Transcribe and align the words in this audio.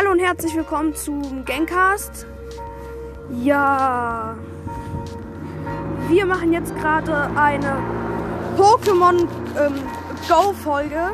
Hallo 0.00 0.12
und 0.12 0.20
herzlich 0.20 0.56
willkommen 0.56 0.94
zum 0.94 1.44
Gangcast. 1.44 2.24
Ja, 3.42 4.34
wir 6.08 6.24
machen 6.24 6.54
jetzt 6.54 6.74
gerade 6.76 7.14
eine 7.36 7.76
Pokémon 8.56 9.28
ähm, 9.60 9.74
Go 10.26 10.54
Folge. 10.54 11.10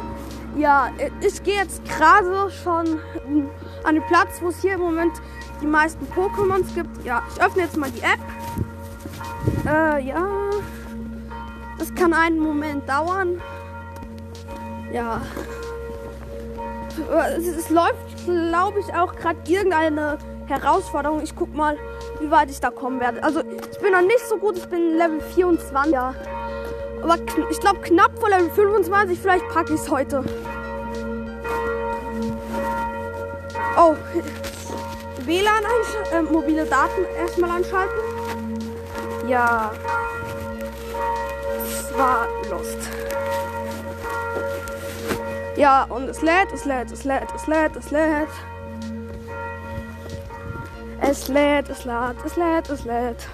Ja, 0.56 0.90
ich 1.20 1.42
gehe 1.42 1.56
jetzt 1.56 1.84
gerade 1.84 2.48
schon 2.62 3.00
an 3.82 3.94
den 3.96 4.06
Platz, 4.06 4.40
wo 4.40 4.50
es 4.50 4.62
hier 4.62 4.74
im 4.74 4.82
Moment 4.82 5.14
die 5.60 5.66
meisten 5.66 6.06
Pokémons 6.14 6.72
gibt. 6.72 7.04
Ja, 7.04 7.24
ich 7.34 7.42
öffne 7.42 7.62
jetzt 7.62 7.76
mal 7.76 7.90
die 7.90 8.02
App. 8.02 8.20
Äh, 9.66 10.06
ja, 10.06 10.28
das 11.76 11.92
kann 11.92 12.14
einen 12.14 12.38
Moment 12.38 12.88
dauern. 12.88 13.42
Ja, 14.92 15.20
es, 17.36 17.46
es 17.48 17.70
läuft, 17.70 18.05
glaube 18.26 18.80
ich, 18.80 18.92
auch 18.94 19.14
gerade 19.16 19.38
irgendeine 19.48 20.18
Herausforderung. 20.46 21.22
Ich 21.22 21.34
guck 21.34 21.54
mal, 21.54 21.78
wie 22.20 22.30
weit 22.30 22.50
ich 22.50 22.60
da 22.60 22.70
kommen 22.70 23.00
werde. 23.00 23.22
Also 23.22 23.40
ich 23.40 23.78
bin 23.78 23.92
noch 23.92 24.02
nicht 24.02 24.26
so 24.28 24.36
gut, 24.36 24.56
ich 24.58 24.66
bin 24.66 24.96
Level 24.96 25.20
24. 25.20 25.92
Ja. 25.92 26.14
Aber 27.02 27.16
ich 27.50 27.60
glaube 27.60 27.80
knapp 27.80 28.18
vor 28.18 28.28
Level 28.28 28.50
25, 28.50 29.18
vielleicht 29.18 29.48
packe 29.48 29.74
ich 29.74 29.80
es 29.80 29.90
heute. 29.90 30.24
Oh, 33.78 33.94
WLAN 35.26 35.64
äh, 36.12 36.22
mobile 36.22 36.64
Daten 36.64 37.04
erstmal 37.18 37.50
anschalten. 37.50 37.98
Ja. 39.28 39.72
Es 41.62 41.98
war 41.98 42.26
Lost. 42.50 42.78
Ja, 45.56 45.84
und 45.84 46.08
es 46.08 46.20
lädt, 46.20 46.52
es 46.52 46.66
lädt, 46.66 46.92
es 46.92 47.04
lädt, 47.04 47.32
es 47.34 47.46
lädt, 47.46 47.76
es 47.76 47.90
lädt. 47.90 48.28
Es 51.00 51.28
lädt, 51.28 51.70
es 51.70 51.84
lädt, 51.86 52.16
es 52.24 52.36
lädt, 52.36 52.70
es 52.70 52.84
lädt. 52.84 53.28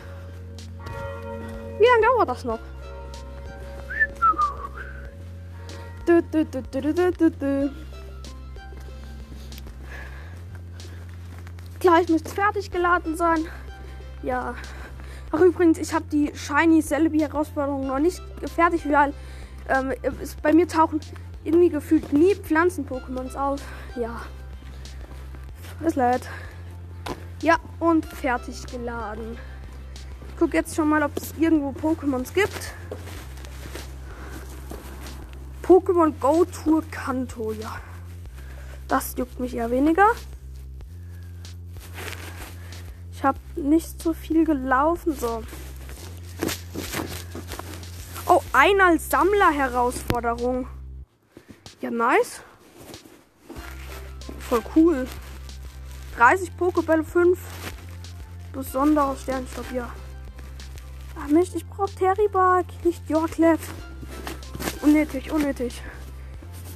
Wie 1.78 1.84
lange 1.84 2.06
dauert 2.06 2.28
das 2.28 2.44
noch? 2.44 2.60
Du, 6.06 6.22
du, 6.22 6.44
du, 6.44 6.62
du, 6.62 6.94
du, 6.94 7.12
du, 7.12 7.30
du. 7.30 7.72
Gleich 11.80 12.08
müsste 12.08 12.28
es 12.28 12.34
fertig 12.34 12.70
geladen 12.70 13.16
sein. 13.16 13.46
Ja. 14.22 14.54
Ach 15.32 15.40
übrigens, 15.40 15.78
ich 15.78 15.92
habe 15.92 16.04
die 16.12 16.30
Shiny 16.34 16.82
Celebi 16.82 17.18
Herausforderung 17.18 17.88
noch 17.88 17.98
nicht 17.98 18.22
fertig, 18.54 18.88
weil 18.88 19.12
ähm, 19.68 19.92
bei 20.42 20.52
mir 20.52 20.68
tauchen 20.68 21.00
irgendwie 21.44 21.68
gefühlt 21.68 22.12
nie 22.12 22.34
Pflanzen-Pokémons 22.34 23.36
auf. 23.36 23.60
Ja. 23.96 24.22
Es 25.84 25.96
lädt. 25.96 26.28
Ja, 27.42 27.56
und 27.80 28.06
fertig 28.06 28.64
geladen. 28.66 29.36
Ich 30.28 30.36
gucke 30.36 30.56
jetzt 30.56 30.76
schon 30.76 30.88
mal, 30.88 31.02
ob 31.02 31.16
es 31.16 31.34
irgendwo 31.38 31.70
Pokémons 31.70 32.32
gibt. 32.32 32.72
Pokémon 35.62 36.12
Go 36.20 36.44
Tour 36.44 36.82
Kanto, 36.90 37.52
ja. 37.52 37.80
Das 38.88 39.14
juckt 39.16 39.40
mich 39.40 39.56
eher 39.56 39.70
weniger. 39.70 40.06
Ich 43.12 43.24
habe 43.24 43.38
nicht 43.56 44.02
so 44.02 44.12
viel 44.12 44.44
gelaufen, 44.44 45.16
so. 45.18 45.42
Oh, 48.26 48.42
ein 48.52 48.80
als 48.80 49.08
Sammler-Herausforderung. 49.10 50.66
Ja, 51.82 51.90
nice. 51.90 52.42
Voll 54.38 54.62
cool. 54.76 55.08
30 56.16 56.56
Pokébälle, 56.56 57.02
5 57.02 57.36
besonderer 58.52 59.16
Sternstoff, 59.16 59.72
ja. 59.72 59.90
Ach 61.18 61.26
Mist, 61.28 61.56
ich 61.56 61.66
brauche 61.66 61.92
Terrybark, 61.92 62.66
nicht 62.84 63.10
Yorklev. 63.10 63.58
Unnötig, 64.82 65.32
unnötig. 65.32 65.82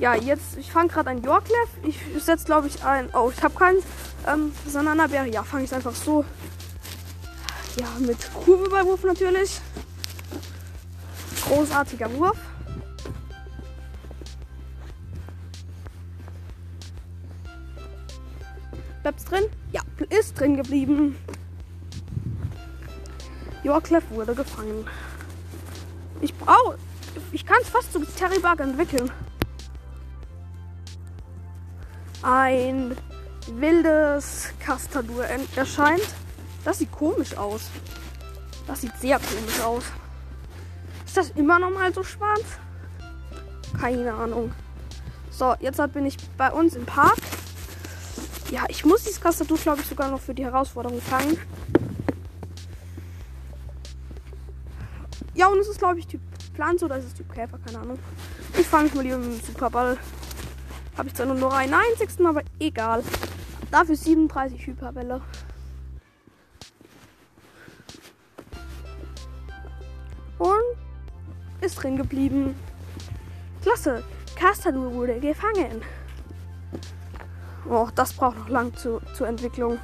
Ja, 0.00 0.16
jetzt, 0.16 0.58
ich 0.58 0.72
fange 0.72 0.88
gerade 0.88 1.10
ein 1.10 1.22
Yorklev. 1.22 1.68
Ich 1.84 2.00
setze, 2.18 2.44
glaube 2.44 2.66
ich, 2.66 2.82
ein. 2.82 3.08
Oh, 3.14 3.30
ich 3.32 3.42
habe 3.44 3.54
keinen 3.54 3.82
ähm, 4.26 4.52
Sananaberry. 4.66 5.30
Ja, 5.30 5.44
fange 5.44 5.64
ich 5.64 5.72
einfach 5.72 5.94
so. 5.94 6.24
Ja, 7.78 7.86
mit 8.00 8.18
Kurve 8.34 8.68
bei 8.70 8.84
Wurf 8.84 9.04
natürlich. 9.04 9.60
Großartiger 11.46 12.12
Wurf. 12.14 12.38
Bleibt's 19.06 19.24
drin? 19.24 19.44
Ja, 19.70 19.82
ist 20.10 20.34
drin 20.40 20.56
geblieben. 20.56 21.16
Yorklev 23.62 24.02
wurde 24.10 24.34
gefangen. 24.34 24.84
Ich 26.20 26.34
brauche. 26.34 26.76
Ich 27.30 27.46
kann 27.46 27.58
es 27.62 27.68
fast 27.68 27.92
zu 27.92 28.04
Terry 28.04 28.40
Bug 28.40 28.58
entwickeln. 28.58 29.12
Ein 32.22 32.96
wildes 33.46 34.48
Castadur 34.58 35.24
erscheint. 35.54 36.08
Das 36.64 36.80
sieht 36.80 36.90
komisch 36.90 37.36
aus. 37.36 37.70
Das 38.66 38.80
sieht 38.80 38.96
sehr 38.98 39.20
komisch 39.20 39.60
aus. 39.60 39.84
Ist 41.06 41.16
das 41.16 41.30
immer 41.36 41.60
noch 41.60 41.70
mal 41.70 41.94
so 41.94 42.02
schwarz? 42.02 42.42
Keine 43.80 44.12
Ahnung. 44.12 44.50
So, 45.30 45.54
jetzt 45.60 45.80
bin 45.92 46.06
ich 46.06 46.16
bei 46.36 46.50
uns 46.50 46.74
im 46.74 46.86
Park. 46.86 47.18
Ja, 48.50 48.64
ich 48.68 48.84
muss 48.84 49.02
dieses 49.02 49.18
Tastatur, 49.18 49.58
glaube 49.58 49.80
ich, 49.80 49.86
sogar 49.86 50.08
noch 50.08 50.20
für 50.20 50.32
die 50.32 50.44
Herausforderung 50.44 51.00
fangen. 51.00 51.36
Ja, 55.34 55.48
und 55.48 55.58
es 55.58 55.68
ist, 55.68 55.78
glaube 55.78 55.98
ich, 55.98 56.06
Typ 56.06 56.20
Pflanze 56.54 56.84
oder 56.84 56.96
ist 56.96 57.06
es 57.06 57.14
Typ 57.14 57.32
Käfer? 57.32 57.58
Keine 57.58 57.80
Ahnung. 57.80 57.98
Ich 58.58 58.66
fange 58.66 58.88
mal 58.94 59.02
lieber 59.02 59.18
mit 59.18 59.32
dem 59.32 59.46
Superball. 59.46 59.98
Habe 60.96 61.08
ich 61.08 61.14
zwar 61.14 61.26
nur 61.26 61.34
noch 61.34 61.52
einen 61.52 61.74
einzigsten, 61.74 62.24
aber 62.24 62.42
egal. 62.58 63.02
Dafür 63.70 63.96
37 63.96 64.66
Hyperbälle. 64.66 65.20
Und 70.38 70.76
ist 71.60 71.82
drin 71.82 71.96
geblieben. 71.96 72.54
Klasse. 73.62 74.04
Castadur 74.36 74.92
wurde 74.92 75.18
gefangen. 75.18 75.82
Oh, 77.68 77.88
das 77.94 78.12
braucht 78.12 78.38
noch 78.38 78.48
lang 78.48 78.74
zu, 78.76 79.00
zur 79.14 79.26
Entwicklung. 79.26 79.78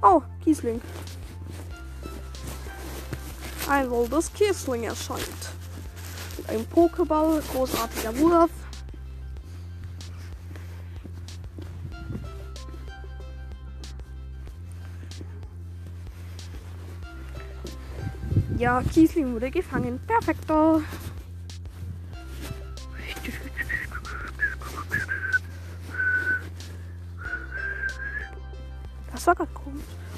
Oh, 0.00 0.22
Kiesling. 0.42 0.80
Ein 3.68 3.90
wildes 3.90 4.32
Kiesling 4.32 4.84
erscheint. 4.84 5.22
Mit 6.38 6.48
einem 6.48 6.64
Pokéball, 6.64 7.40
großartiger 7.52 8.18
Wurf. 8.18 8.50
Ja, 18.56 18.82
Kiesling 18.82 19.34
wurde 19.34 19.50
gefangen. 19.50 20.00
Perfekto. 20.06 20.82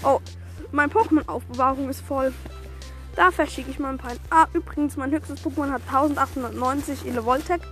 Oh, 0.05 0.21
mein 0.71 0.91
Pokémon-Aufbewahrung 0.91 1.89
ist 1.89 2.03
voll. 2.03 2.33
Da 3.17 3.31
verschicke 3.31 3.71
ich 3.71 3.79
mal 3.79 3.91
ein 3.91 3.99
paar. 3.99 4.13
Ah, 4.29 4.47
übrigens, 4.53 4.97
mein 4.97 5.11
höchstes 5.11 5.43
Pokémon 5.43 5.71
hat 5.71 5.83
1890 5.87 7.07
Elevoltec. 7.07 7.63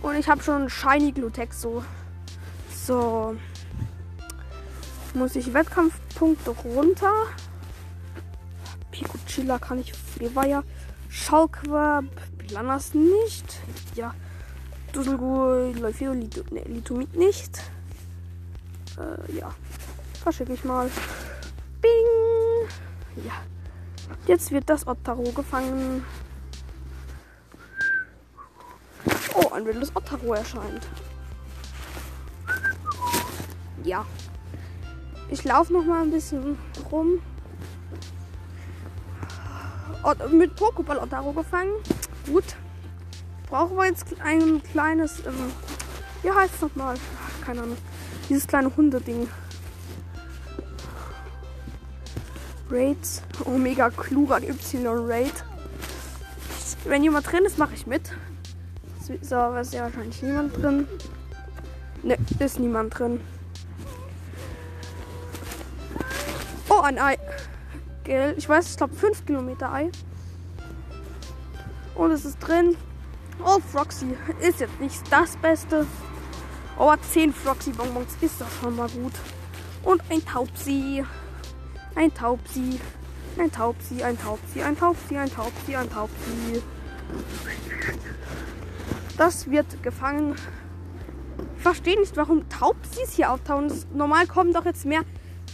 Und 0.00 0.14
ich 0.16 0.28
habe 0.28 0.42
schon 0.42 0.70
Shiny 0.70 1.12
Glutex 1.12 1.60
so. 1.60 1.84
So. 2.86 3.36
Muss 5.14 5.36
ich 5.36 5.52
Wettkampfpunkte 5.52 6.50
runter. 6.50 7.12
Pikuchilla 8.90 9.58
kann 9.58 9.80
ich 9.80 9.92
Fleweier. 9.92 10.64
Schauquab. 11.10 12.04
Planas 12.38 12.94
nicht. 12.94 13.58
Ja. 13.94 14.14
Dusselgur, 14.92 15.72
Leufeo, 15.74 16.12
Litomit 16.12 17.14
nicht. 17.14 17.60
Äh, 18.96 19.36
ja 19.38 19.54
verschicke 20.24 20.54
ich 20.54 20.64
mal. 20.64 20.90
Bing! 21.84 23.24
Ja. 23.26 23.34
Jetzt 24.26 24.50
wird 24.50 24.70
das 24.70 24.86
Ottaro 24.86 25.24
gefangen. 25.32 26.02
Oh, 29.34 29.50
ein 29.52 29.66
wildes 29.66 29.94
Ottaro 29.94 30.32
erscheint. 30.32 30.86
Ja. 33.82 34.06
Ich 35.28 35.44
laufe 35.44 35.74
noch 35.74 35.84
mal 35.84 36.02
ein 36.02 36.10
bisschen 36.10 36.56
rum. 36.90 37.20
Ot 40.04 40.32
mit 40.32 40.56
Pokéball 40.56 41.02
Ottaro 41.02 41.32
gefangen. 41.32 41.72
Gut. 42.26 42.56
Brauchen 43.50 43.76
wir 43.76 43.86
jetzt 43.86 44.06
ein 44.20 44.62
kleines. 44.62 45.20
Ähm, 45.26 45.52
wie 46.22 46.30
heißt 46.30 46.54
es 46.54 46.60
nochmal? 46.62 46.96
Keine 47.44 47.62
Ahnung. 47.62 47.76
Dieses 48.30 48.46
kleine 48.46 48.74
Hundeding. 48.74 49.28
Raids. 52.74 53.22
Omega 53.44 53.88
Klura 53.90 54.38
Y 54.42 54.86
Raid. 54.86 55.44
Wenn 56.84 57.04
jemand 57.04 57.30
drin 57.30 57.44
ist, 57.44 57.56
mache 57.56 57.74
ich 57.74 57.86
mit. 57.86 58.10
So, 59.06 59.12
ist 59.12 59.30
ja 59.74 59.84
wahrscheinlich 59.84 60.22
niemand 60.22 60.56
drin. 60.56 60.88
Ne, 62.02 62.18
ist 62.38 62.58
niemand 62.58 62.98
drin. 62.98 63.20
Oh, 66.68 66.80
ein 66.80 66.98
Ei. 66.98 67.16
Gell, 68.02 68.34
ich 68.36 68.48
weiß, 68.48 68.70
ich 68.70 68.76
glaube 68.76 68.94
5 68.94 69.24
Kilometer 69.24 69.72
Ei. 69.72 69.90
Und 71.94 72.10
es 72.10 72.24
ist 72.24 72.38
drin. 72.40 72.76
Oh, 73.44 73.58
Froxy. 73.72 74.16
Ist 74.40 74.60
jetzt 74.60 74.80
nicht 74.80 75.00
das 75.10 75.36
Beste. 75.36 75.86
Aber 76.76 77.00
10 77.00 77.32
Froxy-Bonbons 77.32 78.16
ist 78.20 78.40
doch 78.40 78.50
schon 78.60 78.76
mal 78.76 78.88
gut. 78.88 79.12
Und 79.84 80.02
ein 80.10 80.24
Taubsi. 80.24 81.04
Ein 81.96 82.12
Taubsi. 82.12 82.80
Ein 83.38 83.50
Taubsi, 83.50 84.02
ein 84.02 84.18
Taubsi, 84.18 84.62
ein 84.62 84.78
Taubsi, 84.78 85.16
ein 85.16 85.30
Taubsi, 85.30 85.76
ein 85.76 85.90
Taubsi. 85.90 86.62
Das 89.16 89.50
wird 89.50 89.82
gefangen. 89.82 90.36
Ich 91.56 91.62
verstehe 91.62 91.98
nicht, 91.98 92.16
warum 92.16 92.48
Taubsis 92.48 93.12
hier 93.14 93.32
auftauchen. 93.32 93.72
Normal 93.92 94.26
kommen 94.26 94.52
doch 94.52 94.64
jetzt 94.64 94.84
mehr 94.84 95.02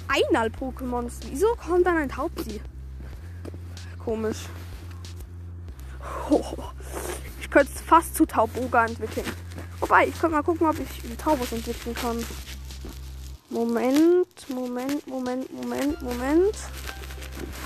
Einal-Pokémons. 0.09 1.21
Wieso 1.31 1.47
kommt 1.55 1.87
dann 1.87 1.97
ein 1.97 2.09
Taubsi? 2.09 2.61
Komisch. 4.05 4.47
Oh, 6.31 6.43
ich 7.41 7.51
könnte 7.51 7.73
es 7.75 7.81
fast 7.81 8.15
zu 8.15 8.27
Tauboga 8.27 8.87
entwickeln. 8.87 9.27
Wobei, 9.81 10.07
ich 10.09 10.19
könnte 10.21 10.37
mal 10.37 10.43
gucken, 10.43 10.67
ob 10.67 10.77
ich 10.79 11.17
Taubus 11.17 11.53
entwickeln 11.53 11.95
kann. 11.95 12.25
Moment, 13.51 14.49
Moment, 14.49 15.05
Moment, 15.09 15.53
Moment, 15.53 16.01
Moment. 16.03 16.55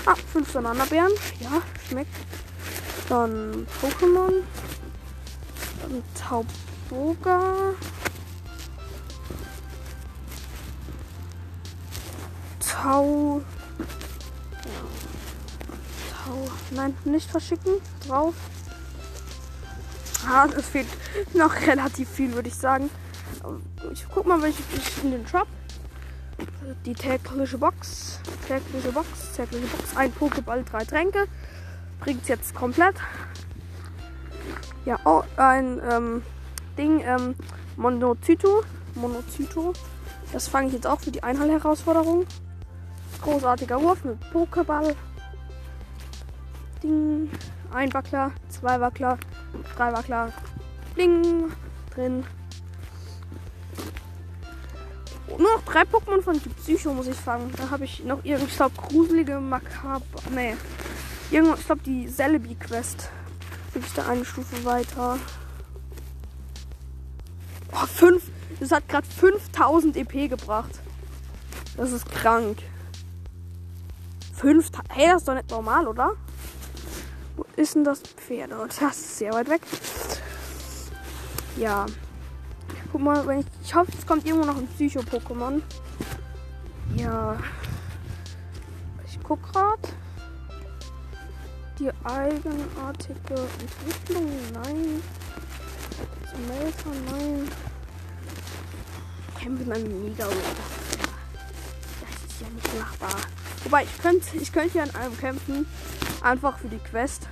Ah, 0.07 0.15
fünf 0.33 0.51
Bananabären. 0.51 1.11
Ja, 1.39 1.61
schmeckt. 1.87 2.15
Dann 3.07 3.67
Pokémon. 3.79 4.41
Dann 5.81 6.03
Tauboga. 6.15 7.75
Tau. 12.59 13.41
Tau. 16.25 16.47
Nein, 16.71 16.97
nicht 17.05 17.29
verschicken. 17.29 17.73
Drauf. 18.07 18.33
Ah, 20.27 20.47
es 20.57 20.65
fehlt 20.65 20.87
noch 21.35 21.53
relativ 21.67 22.09
viel, 22.09 22.33
würde 22.33 22.49
ich 22.49 22.55
sagen. 22.55 22.89
Ich 23.93 24.03
guck 24.11 24.25
mal, 24.25 24.41
welche 24.41 24.63
ich 24.75 25.03
in 25.03 25.11
den 25.11 25.27
Shop. 25.27 25.47
Die 26.85 26.93
tägliche 26.93 27.57
Box. 27.57 28.19
Tägliche 28.47 28.91
Box. 28.91 29.33
Tägliche 29.35 29.67
Box. 29.67 29.95
Ein 29.95 30.11
Pokéball, 30.13 30.63
drei 30.63 30.83
Tränke. 30.83 31.27
Bringt 31.99 32.27
jetzt 32.27 32.53
komplett. 32.55 32.95
Ja, 34.85 34.99
oh, 35.05 35.23
ein 35.37 35.81
ähm, 35.89 36.23
Ding. 36.77 37.01
Ähm, 37.01 37.35
Monozyto. 37.75 38.63
Monozyto. 38.95 39.73
Das 40.31 40.47
fange 40.47 40.67
ich 40.67 40.73
jetzt 40.73 40.87
auch 40.87 40.99
für 40.99 41.11
die 41.11 41.23
Einhall-Herausforderung. 41.23 42.25
Großartiger 43.21 43.81
Wurf 43.81 44.03
mit 44.03 44.19
Pokéball. 44.31 44.95
Ding. 46.81 47.29
Ein 47.73 47.93
Wackler, 47.93 48.31
zwei 48.49 48.79
Wackler, 48.79 49.17
drei 49.75 49.91
Wackler. 49.91 50.31
Ding. 50.97 51.51
Drin. 51.93 52.23
Nur 55.37 55.55
noch 55.55 55.63
drei 55.63 55.81
Pokémon 55.81 56.21
von 56.21 56.39
Psycho 56.39 56.93
muss 56.93 57.07
ich 57.07 57.15
fangen. 57.15 57.51
Da 57.57 57.69
habe 57.69 57.85
ich 57.85 58.03
noch 58.03 58.23
irgendwie, 58.23 58.47
ich 58.47 58.55
glaube, 58.55 58.75
gruselige 58.75 59.39
Makaber. 59.39 60.03
Nee. 60.33 60.55
Irgendwo, 61.31 61.55
ich 61.55 61.65
glaube, 61.65 61.81
die 61.85 62.07
Celebi-Quest. 62.07 63.09
Bin 63.73 63.83
ich 63.85 63.93
da 63.93 64.07
eine 64.07 64.23
Stufe 64.23 64.63
weiter. 64.63 65.17
Oh, 67.73 67.85
fünf. 67.85 68.23
Das 68.59 68.71
hat 68.71 68.87
gerade 68.87 69.05
5000 69.07 69.97
EP 69.97 70.29
gebracht. 70.29 70.79
Das 71.75 71.91
ist 71.91 72.09
krank. 72.09 72.59
5000. 74.35 74.89
Hey, 74.89 75.07
das 75.07 75.21
ist 75.21 75.27
doch 75.27 75.33
nicht 75.33 75.49
normal, 75.49 75.87
oder? 75.87 76.11
Wo 77.35 77.45
ist 77.57 77.75
denn 77.75 77.83
das 77.83 77.99
Pferd? 77.99 78.51
Oh, 78.53 78.65
das 78.65 78.97
ist 78.97 79.17
sehr 79.17 79.33
weit 79.33 79.49
weg. 79.49 79.61
Ja. 81.57 81.85
Mal, 82.97 83.27
wenn 83.27 83.39
ich, 83.39 83.45
ich 83.63 83.75
hoffe, 83.75 83.91
es 83.97 84.05
kommt 84.05 84.25
irgendwo 84.25 84.45
noch 84.45 84.57
ein 84.57 84.67
Psycho-Pokémon. 84.67 85.61
Ja. 86.95 87.37
Ich 89.05 89.19
guck 89.21 89.41
gerade. 89.51 89.81
Die 91.79 91.91
eigenartige 92.05 93.35
Entwicklung, 93.59 94.31
nein. 94.53 95.01
Melter, 96.47 96.89
nein. 97.11 97.47
Kämpfen 99.39 99.71
einem 99.71 100.03
Mega 100.03 100.25
Das 100.25 100.35
ist 102.31 102.41
ja 102.41 102.47
nicht 102.49 102.79
machbar. 102.79 103.15
Wobei, 103.63 103.83
ich 103.83 104.01
könnte 104.01 104.37
ich 104.37 104.51
könnte 104.51 104.77
ja 104.77 104.83
an 104.83 104.95
einem 104.95 105.17
kämpfen. 105.17 105.65
Einfach 106.21 106.57
für 106.57 106.69
die 106.69 106.79
Quest. 106.79 107.27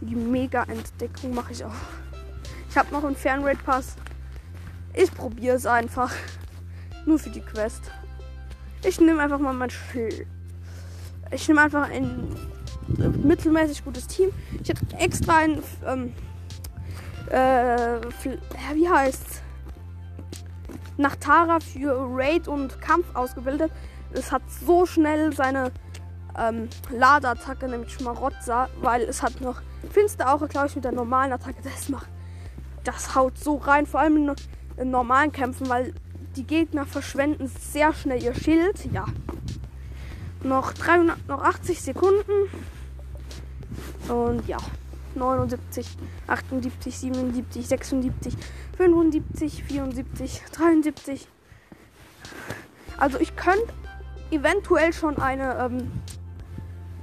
Die 0.00 0.14
Mega-Entdeckung 0.14 1.34
mache 1.34 1.52
ich 1.52 1.64
auch. 1.64 1.72
Ich 2.76 2.78
habe 2.78 2.92
noch 2.92 3.04
einen 3.04 3.16
Fernraid-Pass. 3.16 3.96
Ich 4.92 5.10
probiere 5.10 5.56
es 5.56 5.64
einfach. 5.64 6.12
Nur 7.06 7.18
für 7.18 7.30
die 7.30 7.40
Quest. 7.40 7.90
Ich 8.84 9.00
nehme 9.00 9.22
einfach 9.22 9.38
mal 9.38 9.54
mein 9.54 9.70
Schild. 9.70 10.26
Ich 11.30 11.48
nehme 11.48 11.62
einfach 11.62 11.88
ein 11.88 12.36
mittelmäßig 13.22 13.82
gutes 13.82 14.06
Team. 14.08 14.28
Ich 14.62 14.68
habe 14.68 14.80
extra 14.98 15.38
ein. 15.38 15.62
Ähm, 15.86 16.12
äh, 17.30 17.98
wie 18.74 18.86
heißt's? 18.86 19.40
Nach 20.98 21.16
Tara 21.16 21.60
für 21.60 21.96
Raid 22.10 22.46
und 22.46 22.78
Kampf 22.82 23.06
ausgebildet. 23.14 23.72
Es 24.12 24.30
hat 24.30 24.42
so 24.50 24.84
schnell 24.84 25.32
seine 25.32 25.72
ähm, 26.38 26.68
Ladeattacke, 26.90 27.68
nämlich 27.68 27.94
Schmarotzer, 27.94 28.68
weil 28.82 29.00
es 29.04 29.22
hat 29.22 29.40
noch 29.40 29.62
Finsterauge, 29.90 30.46
glaube 30.46 30.66
ich, 30.66 30.74
mit 30.74 30.84
der 30.84 30.92
normalen 30.92 31.32
Attacke. 31.32 31.62
Das 31.64 31.88
macht. 31.88 32.08
Das 32.86 33.14
haut 33.14 33.36
so 33.36 33.56
rein, 33.56 33.84
vor 33.84 34.00
allem 34.00 34.34
in 34.76 34.90
normalen 34.90 35.32
Kämpfen, 35.32 35.68
weil 35.68 35.92
die 36.36 36.44
Gegner 36.44 36.86
verschwenden 36.86 37.48
sehr 37.48 37.92
schnell 37.92 38.22
ihr 38.22 38.34
Schild. 38.34 38.90
Ja. 38.92 39.04
Noch 40.42 40.72
300, 40.72 41.28
noch 41.28 41.42
80 41.42 41.82
Sekunden. 41.82 42.48
Und 44.08 44.46
ja. 44.48 44.58
79, 45.16 45.86
78, 46.26 46.98
77, 46.98 47.66
76, 47.66 48.36
75, 48.76 49.64
74, 49.64 50.42
73. 50.52 51.28
Also 52.98 53.18
ich 53.18 53.34
könnte 53.36 53.72
eventuell 54.30 54.92
schon 54.92 55.18
eine 55.18 55.56
ähm, 55.58 55.90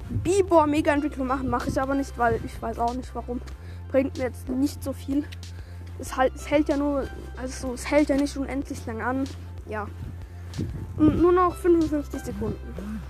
Bibor 0.09 0.67
Mega 0.67 0.93
Entwicklung 0.93 1.27
machen, 1.27 1.49
mache 1.49 1.69
ich 1.69 1.81
aber 1.81 1.95
nicht, 1.95 2.17
weil 2.17 2.39
ich 2.45 2.61
weiß 2.61 2.79
auch 2.79 2.93
nicht 2.93 3.13
warum. 3.15 3.41
Bringt 3.89 4.17
mir 4.17 4.25
jetzt 4.25 4.49
nicht 4.49 4.83
so 4.83 4.93
viel 4.93 5.23
es, 5.99 6.15
halt, 6.15 6.35
es 6.35 6.49
hält 6.49 6.69
ja 6.69 6.77
nur, 6.77 7.07
also 7.37 7.73
es 7.73 7.89
hält 7.89 8.09
ja 8.09 8.15
nicht 8.15 8.35
unendlich 8.37 8.85
lang 8.85 9.01
an. 9.01 9.23
Ja. 9.67 9.87
Und 10.97 11.21
nur 11.21 11.31
noch 11.31 11.55
55 11.55 12.21
Sekunden. 12.21 13.01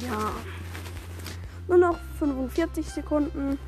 Ja. 0.00 0.32
Nur 1.68 1.78
noch 1.78 1.98
45 2.18 2.88
Sekunden. 2.88 3.58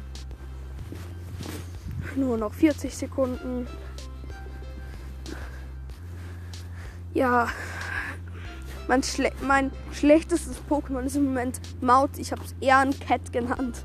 Nur 2.17 2.37
noch 2.37 2.53
40 2.53 2.97
Sekunden. 2.97 3.67
Ja, 7.15 7.49
mein, 8.89 9.03
Schle 9.03 9.31
mein 9.47 9.71
schlechtestes 9.93 10.57
Pokémon 10.69 11.03
ist 11.03 11.17
im 11.17 11.27
Moment 11.27 11.61
Maut. 11.81 12.11
Ich 12.19 12.33
habe 12.33 12.43
es 12.45 12.55
eher 12.61 12.79
ein 12.79 12.99
Cat 12.99 13.33
genannt. 13.33 13.85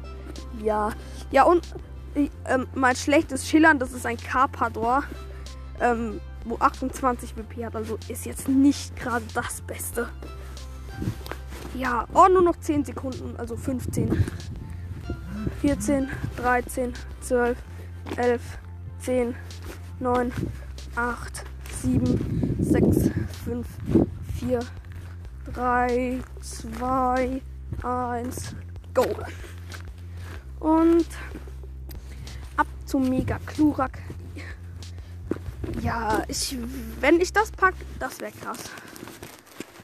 Ja. 0.63 0.91
Ja, 1.31 1.43
und 1.43 1.67
äh, 2.15 2.29
mein 2.73 2.95
schlechtes 2.95 3.47
Schillern, 3.47 3.79
das 3.79 3.91
ist 3.91 4.05
ein 4.05 4.17
Carpador. 4.17 5.03
Ähm, 5.79 6.19
wo 6.45 6.57
28 6.57 7.35
WP 7.37 7.65
hat. 7.65 7.75
Also 7.75 7.97
ist 8.07 8.25
jetzt 8.25 8.47
nicht 8.47 8.95
gerade 8.95 9.25
das 9.33 9.61
Beste. 9.61 10.09
Ja, 11.75 12.05
oh, 12.13 12.27
nur 12.31 12.41
noch 12.41 12.59
10 12.59 12.85
Sekunden. 12.85 13.35
Also 13.37 13.55
15. 13.55 14.25
14, 15.61 16.09
13, 16.37 16.93
12, 17.21 17.57
11, 18.17 18.41
10, 18.99 19.35
9, 19.99 20.31
8, 20.95 21.43
7, 21.81 22.57
6, 22.59 23.11
5, 23.45 23.67
4, 24.39 24.59
3, 25.51 26.19
2, 26.41 27.41
1, 27.83 28.55
go. 28.93 29.05
Und 30.59 31.07
zum 32.93 33.09
Mega 33.09 33.39
Klurak. 33.47 33.97
Ja, 35.81 36.21
ich, 36.27 36.55
wenn 36.99 37.19
ich 37.19 37.33
das 37.33 37.49
pack, 37.49 37.73
das 37.97 38.19
wäre 38.19 38.31
krass. 38.31 38.69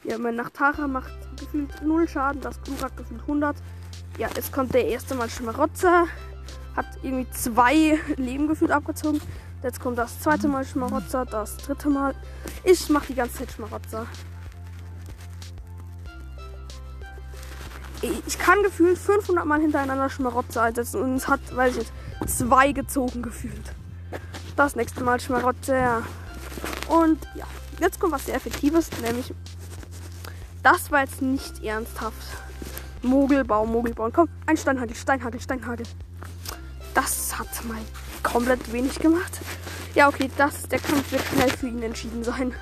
Ja, 0.04 0.16
mein 0.16 0.36
Nachtara 0.36 0.86
macht 0.86 1.12
gefühlt 1.36 1.82
0 1.82 2.08
Schaden, 2.08 2.40
das 2.40 2.62
Klurak 2.62 2.96
gefühlt 2.96 3.22
100. 3.22 3.56
Ja, 4.16 4.28
jetzt 4.36 4.52
kommt 4.52 4.72
der 4.74 4.86
erste 4.86 5.16
Mal 5.16 5.28
Schmarotzer. 5.28 6.06
Hat 6.76 6.86
irgendwie 7.02 7.28
zwei 7.32 7.98
Leben 8.16 8.46
gefühlt 8.46 8.70
abgezogen. 8.70 9.20
Jetzt 9.64 9.80
kommt 9.80 9.98
das 9.98 10.20
zweite 10.20 10.46
Mal 10.46 10.64
Schmarotzer, 10.64 11.26
das 11.26 11.56
dritte 11.56 11.90
Mal. 11.90 12.14
Ich 12.62 12.88
mache 12.90 13.08
die 13.08 13.14
ganze 13.16 13.38
Zeit 13.38 13.50
Schmarotzer. 13.50 14.06
Ich 18.02 18.38
kann 18.38 18.62
gefühlt 18.62 18.98
500 18.98 19.44
Mal 19.44 19.60
hintereinander 19.60 20.08
Schmarotzer 20.08 20.62
einsetzen 20.62 21.02
und 21.02 21.16
es 21.16 21.28
hat, 21.28 21.40
weiß 21.54 21.76
ich 21.76 21.78
nicht, 21.78 21.92
zwei 22.30 22.72
gezogen 22.72 23.22
gefühlt. 23.22 23.74
Das 24.56 24.74
nächste 24.74 25.04
Mal 25.04 25.20
Schmarotzer. 25.20 26.02
Und 26.88 27.26
ja, 27.34 27.46
jetzt 27.78 28.00
kommt 28.00 28.12
was 28.12 28.26
sehr 28.26 28.34
Effektives, 28.34 28.88
nämlich 29.02 29.34
das 30.62 30.90
war 30.90 31.00
jetzt 31.00 31.22
nicht 31.22 31.62
ernsthaft. 31.62 32.16
Mogelbau, 33.02 33.64
Mogelbau. 33.64 34.10
Komm, 34.12 34.28
ein 34.46 34.56
Steinhagel, 34.56 34.94
Steinhagel, 34.94 35.40
Steinhagel. 35.40 35.86
Das 36.94 37.38
hat 37.38 37.48
mal 37.64 37.80
komplett 38.22 38.72
wenig 38.72 38.98
gemacht. 38.98 39.40
Ja, 39.94 40.08
okay, 40.08 40.30
das, 40.36 40.68
der 40.68 40.78
Kampf 40.78 41.10
wird 41.12 41.22
schnell 41.22 41.50
für 41.50 41.68
ihn 41.68 41.82
entschieden 41.82 42.22
sein. 42.24 42.54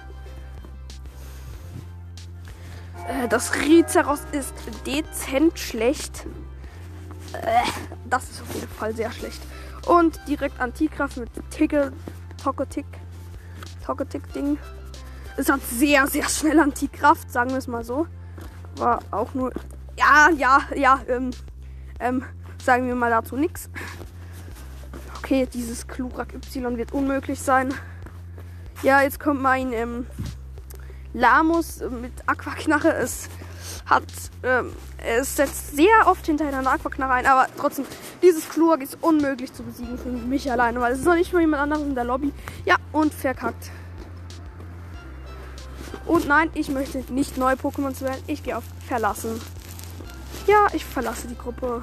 Das 3.28 3.54
Rizeros 3.54 4.20
ist 4.32 4.54
dezent 4.86 5.58
schlecht. 5.58 6.26
Äh, 7.32 7.62
das 8.04 8.30
ist 8.30 8.42
auf 8.42 8.54
jeden 8.54 8.68
Fall 8.68 8.94
sehr 8.94 9.10
schlecht. 9.12 9.40
Und 9.86 10.20
direkt 10.28 10.60
Antikraft 10.60 11.16
mit 11.16 11.30
Tickel, 11.50 11.92
Tokotick, 12.42 12.86
Tokotick-Ding. 13.84 14.58
Es 15.36 15.48
hat 15.48 15.60
sehr, 15.62 16.06
sehr 16.06 16.28
schnell 16.28 16.58
Antikraft, 16.60 17.30
sagen 17.30 17.50
wir 17.50 17.58
es 17.58 17.66
mal 17.66 17.84
so. 17.84 18.06
War 18.76 19.00
auch 19.10 19.34
nur. 19.34 19.52
Ja, 19.96 20.30
ja, 20.36 20.60
ja, 20.74 21.00
ähm, 21.08 21.30
ähm, 22.00 22.24
sagen 22.62 22.86
wir 22.86 22.94
mal 22.94 23.10
dazu 23.10 23.36
nichts. 23.36 23.70
Okay, 25.18 25.48
dieses 25.52 25.86
Klurak 25.86 26.34
Y 26.34 26.76
wird 26.76 26.92
unmöglich 26.92 27.40
sein. 27.40 27.74
Ja, 28.82 29.02
jetzt 29.02 29.18
kommt 29.18 29.42
mein 29.42 29.72
ähm, 29.72 30.06
Lamus 31.18 31.80
mit 32.00 32.12
Aquaknarre. 32.26 32.94
Es 32.94 33.28
hat, 33.86 34.04
ähm, 34.42 34.72
es 34.98 35.36
setzt 35.36 35.76
sehr 35.76 36.06
oft 36.06 36.24
hintereinander 36.26 36.72
Aquaknarre 36.72 37.14
ein, 37.14 37.26
aber 37.26 37.46
trotzdem, 37.56 37.86
dieses 38.22 38.48
Klurak 38.48 38.82
ist 38.82 38.98
unmöglich 39.00 39.52
zu 39.52 39.62
besiegen 39.62 39.98
für 39.98 40.10
mich 40.10 40.50
alleine, 40.50 40.80
weil 40.80 40.92
es 40.92 41.00
ist 41.00 41.04
noch 41.04 41.14
nicht 41.14 41.32
mal 41.32 41.40
jemand 41.40 41.62
anderes 41.62 41.84
in 41.84 41.94
der 41.94 42.04
Lobby. 42.04 42.32
Ja, 42.64 42.76
und 42.92 43.12
verkackt. 43.12 43.70
Und 46.06 46.26
nein, 46.26 46.50
ich 46.54 46.70
möchte 46.70 47.04
nicht 47.12 47.36
neue 47.36 47.56
Pokémon 47.56 47.92
zu 47.92 48.04
wählen. 48.04 48.22
Ich 48.26 48.42
gehe 48.42 48.56
auf 48.56 48.64
Verlassen. 48.86 49.40
Ja, 50.46 50.68
ich 50.72 50.84
verlasse 50.84 51.26
die 51.26 51.36
Gruppe. 51.36 51.82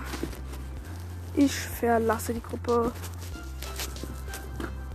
Ich 1.35 1.53
verlasse 1.53 2.33
die 2.33 2.41
Gruppe. 2.41 2.91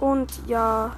Und 0.00 0.32
ja. 0.47 0.97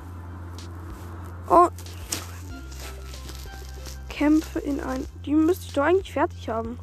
Kämpfe 4.22 4.60
in 4.60 4.78
ein. 4.78 5.04
Die 5.26 5.34
müsste 5.34 5.66
ich 5.66 5.72
doch 5.72 5.82
eigentlich 5.82 6.12
fertig 6.12 6.48
haben. 6.48 6.78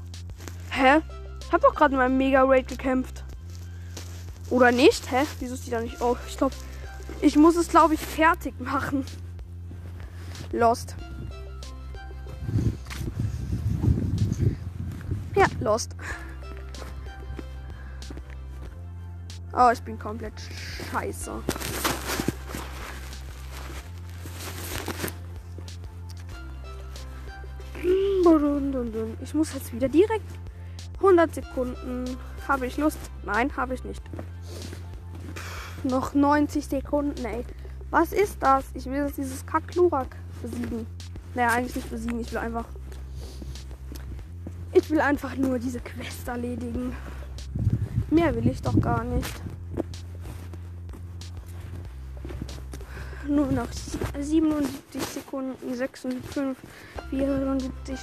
Hä? 0.71 0.99
Ich 1.39 1.53
habe 1.53 1.63
doch 1.63 1.73
gerade 1.73 1.93
in 1.93 1.97
meinem 1.97 2.17
Mega 2.17 2.43
Raid 2.43 2.67
gekämpft. 2.67 3.23
Oder 4.49 4.73
nicht? 4.73 5.09
Hä? 5.09 5.23
Wieso 5.39 5.53
ist 5.53 5.65
die 5.65 5.71
da 5.71 5.79
nicht? 5.79 6.01
Oh, 6.01 6.17
ich 6.27 6.35
glaube, 6.35 6.53
ich 7.21 7.37
muss 7.37 7.55
es, 7.55 7.69
glaube 7.69 7.93
ich, 7.93 8.01
fertig 8.01 8.59
machen. 8.59 9.05
Lost. 10.51 10.97
Ja, 15.33 15.45
lost. 15.61 15.95
Oh, 19.53 19.69
ich 19.71 19.81
bin 19.83 19.97
komplett 19.97 20.33
scheiße. 20.91 21.41
Ich 29.21 29.33
muss 29.33 29.53
jetzt 29.53 29.73
wieder 29.73 29.89
direkt 29.89 30.31
100 30.97 31.35
Sekunden. 31.35 32.17
Habe 32.47 32.67
ich 32.67 32.77
Lust? 32.77 32.97
Nein, 33.25 33.55
habe 33.55 33.73
ich 33.73 33.83
nicht. 33.83 34.01
Noch 35.83 36.13
90 36.13 36.67
Sekunden, 36.67 37.23
ey. 37.25 37.45
Was 37.89 38.11
ist 38.11 38.41
das? 38.41 38.65
Ich 38.73 38.85
will 38.85 39.05
jetzt 39.05 39.17
dieses 39.17 39.45
Kacklurak 39.45 40.15
besiegen. 40.41 40.85
Naja, 41.35 41.49
eigentlich 41.49 41.75
nicht 41.75 41.89
besiegen. 41.89 42.19
Ich 42.19 42.31
will 42.31 42.39
einfach. 42.39 42.65
Ich 44.73 44.89
will 44.89 45.01
einfach 45.01 45.35
nur 45.35 45.57
diese 45.57 45.79
Quest 45.79 46.27
erledigen. 46.27 46.95
Mehr 48.09 48.35
will 48.35 48.47
ich 48.47 48.61
doch 48.61 48.79
gar 48.79 49.03
nicht. 49.03 49.41
Nur 53.29 53.45
noch 53.51 53.67
77 54.19 55.01
Sekunden, 55.03 55.73
56, 55.75 56.57
74. 57.11 57.99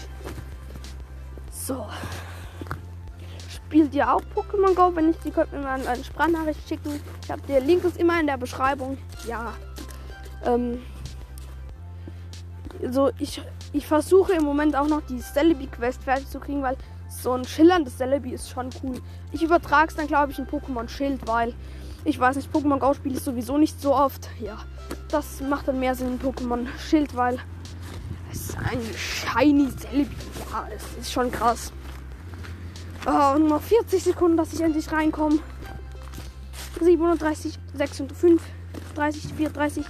So. 1.50 1.84
Spielt 3.48 3.92
ihr 3.92 4.08
auch 4.08 4.22
Pokémon 4.36 4.72
Go? 4.76 4.94
Wenn 4.94 5.08
nicht, 5.08 5.24
ihr 5.24 5.32
könnt 5.32 5.52
mir 5.52 5.58
mal 5.58 5.84
eine 5.84 6.04
Sprachnachricht 6.04 6.68
schicken. 6.68 7.00
Ich 7.24 7.30
habe 7.30 7.42
der 7.48 7.60
Link 7.60 7.82
ist 7.82 7.96
immer 7.96 8.20
in 8.20 8.28
der 8.28 8.36
Beschreibung. 8.36 8.98
Ja. 9.26 9.52
Ähm. 10.44 10.80
So, 12.88 13.10
ich, 13.18 13.42
ich 13.72 13.84
versuche 13.84 14.34
im 14.34 14.44
Moment 14.44 14.76
auch 14.76 14.86
noch 14.86 15.00
die 15.00 15.18
Celebi 15.18 15.66
Quest 15.66 16.04
fertig 16.04 16.30
zu 16.30 16.38
kriegen, 16.38 16.62
weil 16.62 16.76
so 17.08 17.32
ein 17.32 17.44
schillerndes 17.44 17.96
Celebi 17.96 18.30
ist 18.30 18.48
schon 18.48 18.70
cool. 18.84 19.00
Ich 19.32 19.42
übertrage 19.42 19.88
es 19.88 19.96
dann, 19.96 20.06
glaube 20.06 20.30
ich, 20.30 20.38
in 20.38 20.46
Pokémon 20.46 20.88
Schild, 20.88 21.26
weil 21.26 21.52
ich 22.06 22.18
weiß 22.20 22.36
nicht, 22.36 22.52
Pokémon 22.52 22.78
Go 22.78 22.94
spiele 22.94 23.16
ich 23.16 23.22
sowieso 23.22 23.58
nicht 23.58 23.80
so 23.80 23.94
oft. 23.94 24.28
Ja, 24.40 24.58
das 25.08 25.40
macht 25.40 25.68
dann 25.68 25.80
mehr 25.80 25.94
Sinn 25.94 26.12
in 26.12 26.20
Pokémon 26.20 26.66
Schild, 26.78 27.16
weil 27.16 27.38
es 28.32 28.56
ein 28.56 28.80
shiny 28.96 29.68
Celebi. 29.76 30.14
Ja, 30.52 30.68
es 30.74 31.02
ist 31.02 31.12
schon 31.12 31.30
krass. 31.32 31.72
Oh, 33.06 33.38
nur 33.38 33.48
noch 33.48 33.62
40 33.62 34.02
Sekunden, 34.02 34.36
dass 34.36 34.52
ich 34.52 34.60
endlich 34.60 34.90
reinkomme. 34.90 35.40
37, 36.80 37.58
56, 37.74 38.40
30, 38.94 39.34
34. 39.34 39.84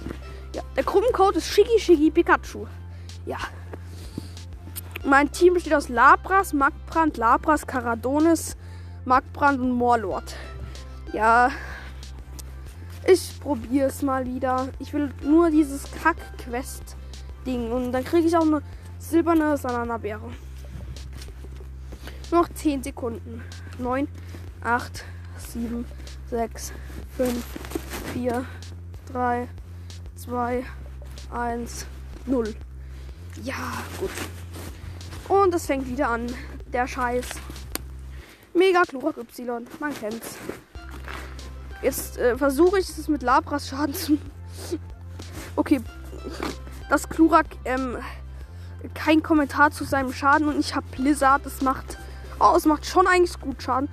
Ja, 0.55 0.63
der 0.75 0.83
Gruppencode 0.83 1.37
ist 1.37 1.47
Shigi 1.47 1.79
Shigi 1.79 2.09
Pikachu. 2.09 2.65
Ja. 3.25 3.37
Mein 5.03 5.31
Team 5.31 5.53
besteht 5.53 5.73
aus 5.73 5.89
Labras, 5.89 6.53
Magbrand, 6.53 7.17
Labras, 7.17 7.67
Caradonis, 7.67 8.57
Magbrand 9.05 9.59
und 9.59 9.71
Morlord. 9.71 10.35
Ja, 11.13 11.51
ich 13.07 13.39
probiere 13.39 13.87
es 13.87 14.01
mal 14.01 14.25
wieder. 14.25 14.67
Ich 14.79 14.93
will 14.93 15.13
nur 15.23 15.49
dieses 15.49 15.89
Kack-Quest-Ding. 16.03 17.71
Und 17.71 17.93
dann 17.93 18.03
kriege 18.03 18.27
ich 18.27 18.35
auch 18.35 18.41
eine 18.45 18.61
silberne 18.99 19.57
Sanana-Beere. 19.57 20.29
Noch 22.31 22.49
10 22.49 22.83
Sekunden. 22.83 23.41
9, 23.79 24.07
8, 24.61 25.05
7, 25.53 25.85
6, 26.29 26.73
5, 27.15 27.45
4, 28.13 28.45
3, 29.13 29.47
2, 30.15 30.65
1, 31.31 31.85
0. 32.25 32.55
Ja, 33.43 33.83
gut. 33.99 34.09
Und 35.29 35.53
es 35.53 35.65
fängt 35.65 35.87
wieder 35.87 36.09
an. 36.09 36.27
Der 36.73 36.87
Scheiß. 36.87 37.27
Mega 38.53 38.83
Chlorak 38.83 39.17
Y. 39.17 39.65
Man 39.79 39.93
kennt's. 39.93 40.37
Jetzt 41.81 42.17
äh, 42.17 42.37
versuche 42.37 42.79
ich 42.79 42.89
es 42.89 43.07
mit 43.07 43.23
Labras 43.23 43.67
Schaden 43.67 43.93
zu. 43.93 44.17
okay. 45.55 45.81
Das 46.89 47.09
Klurak, 47.09 47.47
ähm, 47.65 47.97
kein 48.93 49.21
Kommentar 49.21 49.71
zu 49.71 49.83
seinem 49.83 50.13
Schaden 50.13 50.47
und 50.47 50.59
ich 50.59 50.75
habe 50.75 50.85
Blizzard. 50.91 51.45
Das 51.45 51.61
macht. 51.61 51.97
Oh, 52.39 52.53
es 52.55 52.65
macht 52.65 52.85
schon 52.85 53.07
eigentlich 53.07 53.39
gut 53.39 53.61
Schaden. 53.61 53.89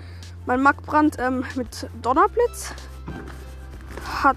Mein 0.46 0.62
Magbrand 0.62 1.16
ähm, 1.18 1.44
mit 1.54 1.88
Donnerblitz 2.02 2.72
hat 4.22 4.36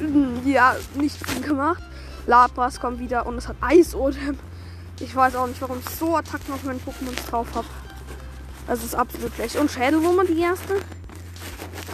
äh, 0.00 0.50
ja 0.50 0.76
nicht 0.94 1.16
viel 1.26 1.42
gemacht. 1.42 1.82
Labras 2.26 2.80
kommt 2.80 2.98
wieder 2.98 3.26
und 3.26 3.38
es 3.38 3.48
hat 3.48 3.56
Eisodem. 3.60 4.38
Ich 5.00 5.14
weiß 5.14 5.36
auch 5.36 5.46
nicht, 5.46 5.62
warum 5.62 5.78
ich 5.78 5.88
so 5.90 6.16
Attacken 6.16 6.52
auf 6.52 6.64
meinen 6.64 6.80
Pokémon 6.80 7.30
drauf 7.30 7.46
habe. 7.54 7.66
Das 8.66 8.84
ist 8.84 8.94
absolut 8.94 9.32
schlecht. 9.34 9.56
Und 9.56 9.70
Schädelwurmer 9.70 10.24
die 10.24 10.40
erste. 10.40 10.74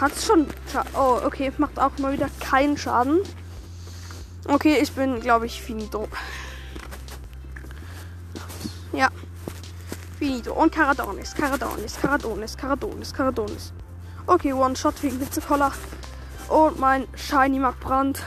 Hat 0.00 0.12
schon. 0.20 0.46
Scha 0.70 0.84
oh, 0.94 1.20
okay. 1.24 1.52
Macht 1.58 1.78
auch 1.78 1.96
mal 1.98 2.12
wieder 2.12 2.28
keinen 2.40 2.76
Schaden. 2.76 3.20
Okay, 4.46 4.78
ich 4.80 4.92
bin, 4.92 5.20
glaube 5.20 5.46
ich, 5.46 5.62
finito. 5.62 6.08
Ja. 8.92 9.08
Finito. 10.18 10.52
Und 10.52 10.72
Caradonis, 10.72 11.34
Caradonis, 11.34 11.96
Caradonis, 12.00 12.56
Caradonis, 12.56 13.12
Caradonis. 13.12 13.72
Okay, 14.26 14.52
One-Shot 14.52 15.02
wegen 15.02 15.18
Hitzekoller. 15.18 15.72
Und 16.48 16.78
mein 16.78 17.06
Shiny 17.14 17.58
Markbrand. 17.58 18.22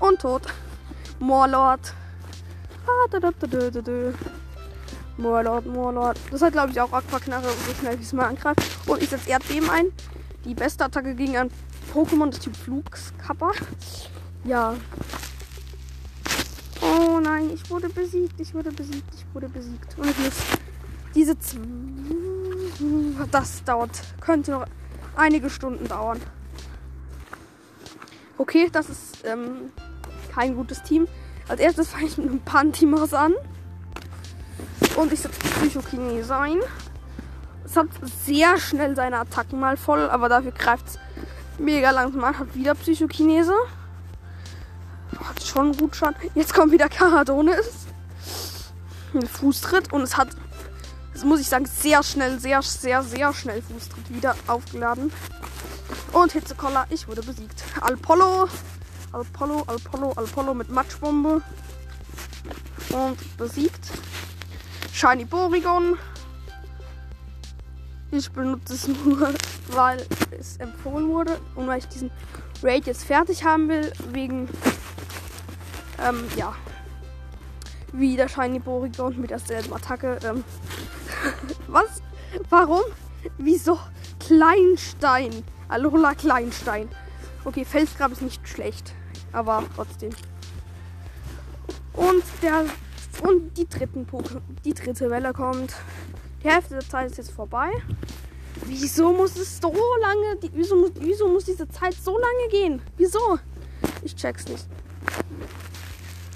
Und 0.00 0.20
tot. 0.20 0.42
Morlord. 1.18 1.92
Ah, 2.86 3.08
da, 3.10 3.18
da, 3.18 3.30
da, 3.30 3.46
da, 3.46 3.70
da, 3.70 3.80
da. 3.80 4.37
Morlord, 5.18 5.66
Morlord. 5.66 6.18
Das 6.30 6.40
hat, 6.42 6.52
glaube 6.52 6.70
ich, 6.70 6.80
auch 6.80 6.92
Aquaknarre, 6.92 7.48
so 7.48 7.74
schnell 7.74 7.98
wie 7.98 8.02
es 8.02 8.12
mal 8.12 8.26
angreift. 8.26 8.62
Und 8.86 9.02
ich 9.02 9.10
setze 9.10 9.28
Erdbeben 9.28 9.68
ein. 9.68 9.86
Die 10.44 10.54
beste 10.54 10.84
Attacke 10.84 11.14
gegen 11.14 11.36
ein 11.36 11.50
Pokémon 11.92 12.30
des 12.30 12.38
Typ 12.38 12.56
Flugskapper. 12.56 13.50
Ja. 14.44 14.74
Oh 16.80 17.18
nein, 17.20 17.50
ich 17.52 17.68
wurde 17.68 17.88
besiegt, 17.88 18.40
ich 18.40 18.54
wurde 18.54 18.70
besiegt, 18.70 19.12
ich 19.14 19.26
wurde 19.34 19.48
besiegt. 19.48 19.98
Und 19.98 20.08
ich 20.08 20.18
muss 20.18 20.34
diese... 21.14 21.36
Das 23.32 23.64
dauert, 23.64 23.90
könnte 24.20 24.52
noch 24.52 24.66
einige 25.16 25.50
Stunden 25.50 25.88
dauern. 25.88 26.20
Okay, 28.38 28.68
das 28.70 28.88
ist 28.88 29.24
ähm, 29.24 29.72
kein 30.32 30.54
gutes 30.54 30.82
Team. 30.84 31.08
Als 31.48 31.60
erstes 31.60 31.88
fange 31.88 32.06
ich 32.06 32.16
mit 32.18 32.28
einem 32.28 32.40
Pantimos 32.40 33.12
an. 33.12 33.34
Und 34.98 35.12
ich 35.12 35.20
setze 35.20 35.38
Psychokinese 35.38 36.36
ein. 36.36 36.58
Es 37.64 37.76
hat 37.76 37.86
sehr 38.24 38.58
schnell 38.58 38.96
seine 38.96 39.18
Attacken 39.18 39.60
mal 39.60 39.76
voll, 39.76 40.10
aber 40.10 40.28
dafür 40.28 40.50
greift 40.50 40.88
es 40.88 40.98
mega 41.56 41.92
langsam 41.92 42.24
an. 42.24 42.36
Hat 42.36 42.52
wieder 42.56 42.74
Psychokinese. 42.74 43.54
Hat 45.22 45.40
schon 45.40 45.76
gut 45.76 45.94
schon. 45.94 46.16
Jetzt 46.34 46.52
kommt 46.52 46.72
wieder 46.72 46.88
Karadonis. 46.88 47.86
Ein 49.14 49.28
Fußtritt 49.28 49.92
und 49.92 50.02
es 50.02 50.16
hat, 50.16 50.30
das 51.12 51.22
muss 51.22 51.38
ich 51.38 51.48
sagen, 51.48 51.66
sehr 51.66 52.02
schnell, 52.02 52.40
sehr, 52.40 52.60
sehr, 52.62 53.04
sehr 53.04 53.32
schnell 53.32 53.62
Fußtritt 53.62 54.12
wieder 54.12 54.34
aufgeladen. 54.48 55.12
Und 56.12 56.32
Hitzekoller, 56.32 56.86
ich 56.90 57.06
wurde 57.06 57.22
besiegt. 57.22 57.62
Alpollo, 57.80 58.48
Alpollo, 59.12 59.62
Alpollo, 59.68 60.12
Alpollo 60.16 60.54
mit 60.54 60.70
Matschbombe. 60.70 61.40
Und 62.90 63.36
besiegt. 63.36 63.92
Shiny 64.98 65.26
Borigon. 65.26 65.96
Ich 68.10 68.28
benutze 68.32 68.74
es 68.74 68.88
nur, 68.88 69.32
weil 69.68 70.04
es 70.36 70.56
empfohlen 70.56 71.08
wurde 71.08 71.38
und 71.54 71.68
weil 71.68 71.78
ich 71.78 71.86
diesen 71.86 72.10
Raid 72.64 72.86
jetzt 72.86 73.04
fertig 73.04 73.44
haben 73.44 73.68
will, 73.68 73.92
wegen, 74.10 74.48
ähm, 76.04 76.24
ja, 76.34 76.52
wie 77.92 78.16
der 78.16 78.26
Shiny 78.26 78.58
Borigon 78.58 79.20
mit 79.20 79.30
derselben 79.30 79.72
Attacke. 79.72 80.18
Ähm, 80.24 80.42
was? 81.68 82.02
Warum? 82.50 82.82
Wieso? 83.36 83.78
Kleinstein. 84.18 85.44
Alola 85.68 86.14
Kleinstein. 86.14 86.88
Okay, 87.44 87.64
Felsgrab 87.64 88.10
ist 88.10 88.22
nicht 88.22 88.48
schlecht, 88.48 88.92
aber 89.30 89.62
trotzdem. 89.76 90.10
Und 91.92 92.24
der 92.42 92.64
und 93.22 93.56
die 93.56 93.68
dritten 93.68 94.06
die 94.64 94.74
dritte 94.74 95.10
Welle 95.10 95.32
kommt. 95.32 95.74
Die 96.42 96.48
Hälfte 96.48 96.74
der 96.74 96.88
Zeit 96.88 97.10
ist 97.10 97.18
jetzt 97.18 97.32
vorbei. 97.32 97.70
Wieso 98.64 99.12
muss 99.12 99.36
es 99.36 99.58
so 99.60 99.72
lange, 100.00 100.36
die, 100.42 100.50
wieso, 100.52 100.76
muss, 100.76 100.90
wieso 100.94 101.28
muss 101.28 101.44
diese 101.44 101.68
Zeit 101.68 101.94
so 101.94 102.12
lange 102.12 102.48
gehen? 102.50 102.82
Wieso? 102.96 103.38
Ich 104.02 104.14
check's 104.14 104.46
nicht. 104.48 104.66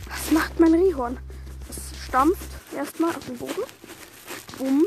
Was 0.09 0.31
macht 0.31 0.59
mein 0.59 0.75
Rihorn? 0.75 1.19
Es 1.69 2.07
stampft 2.07 2.49
erstmal 2.75 3.11
auf 3.11 3.25
den 3.27 3.37
Boden. 3.37 3.62
Bumm. 4.59 4.85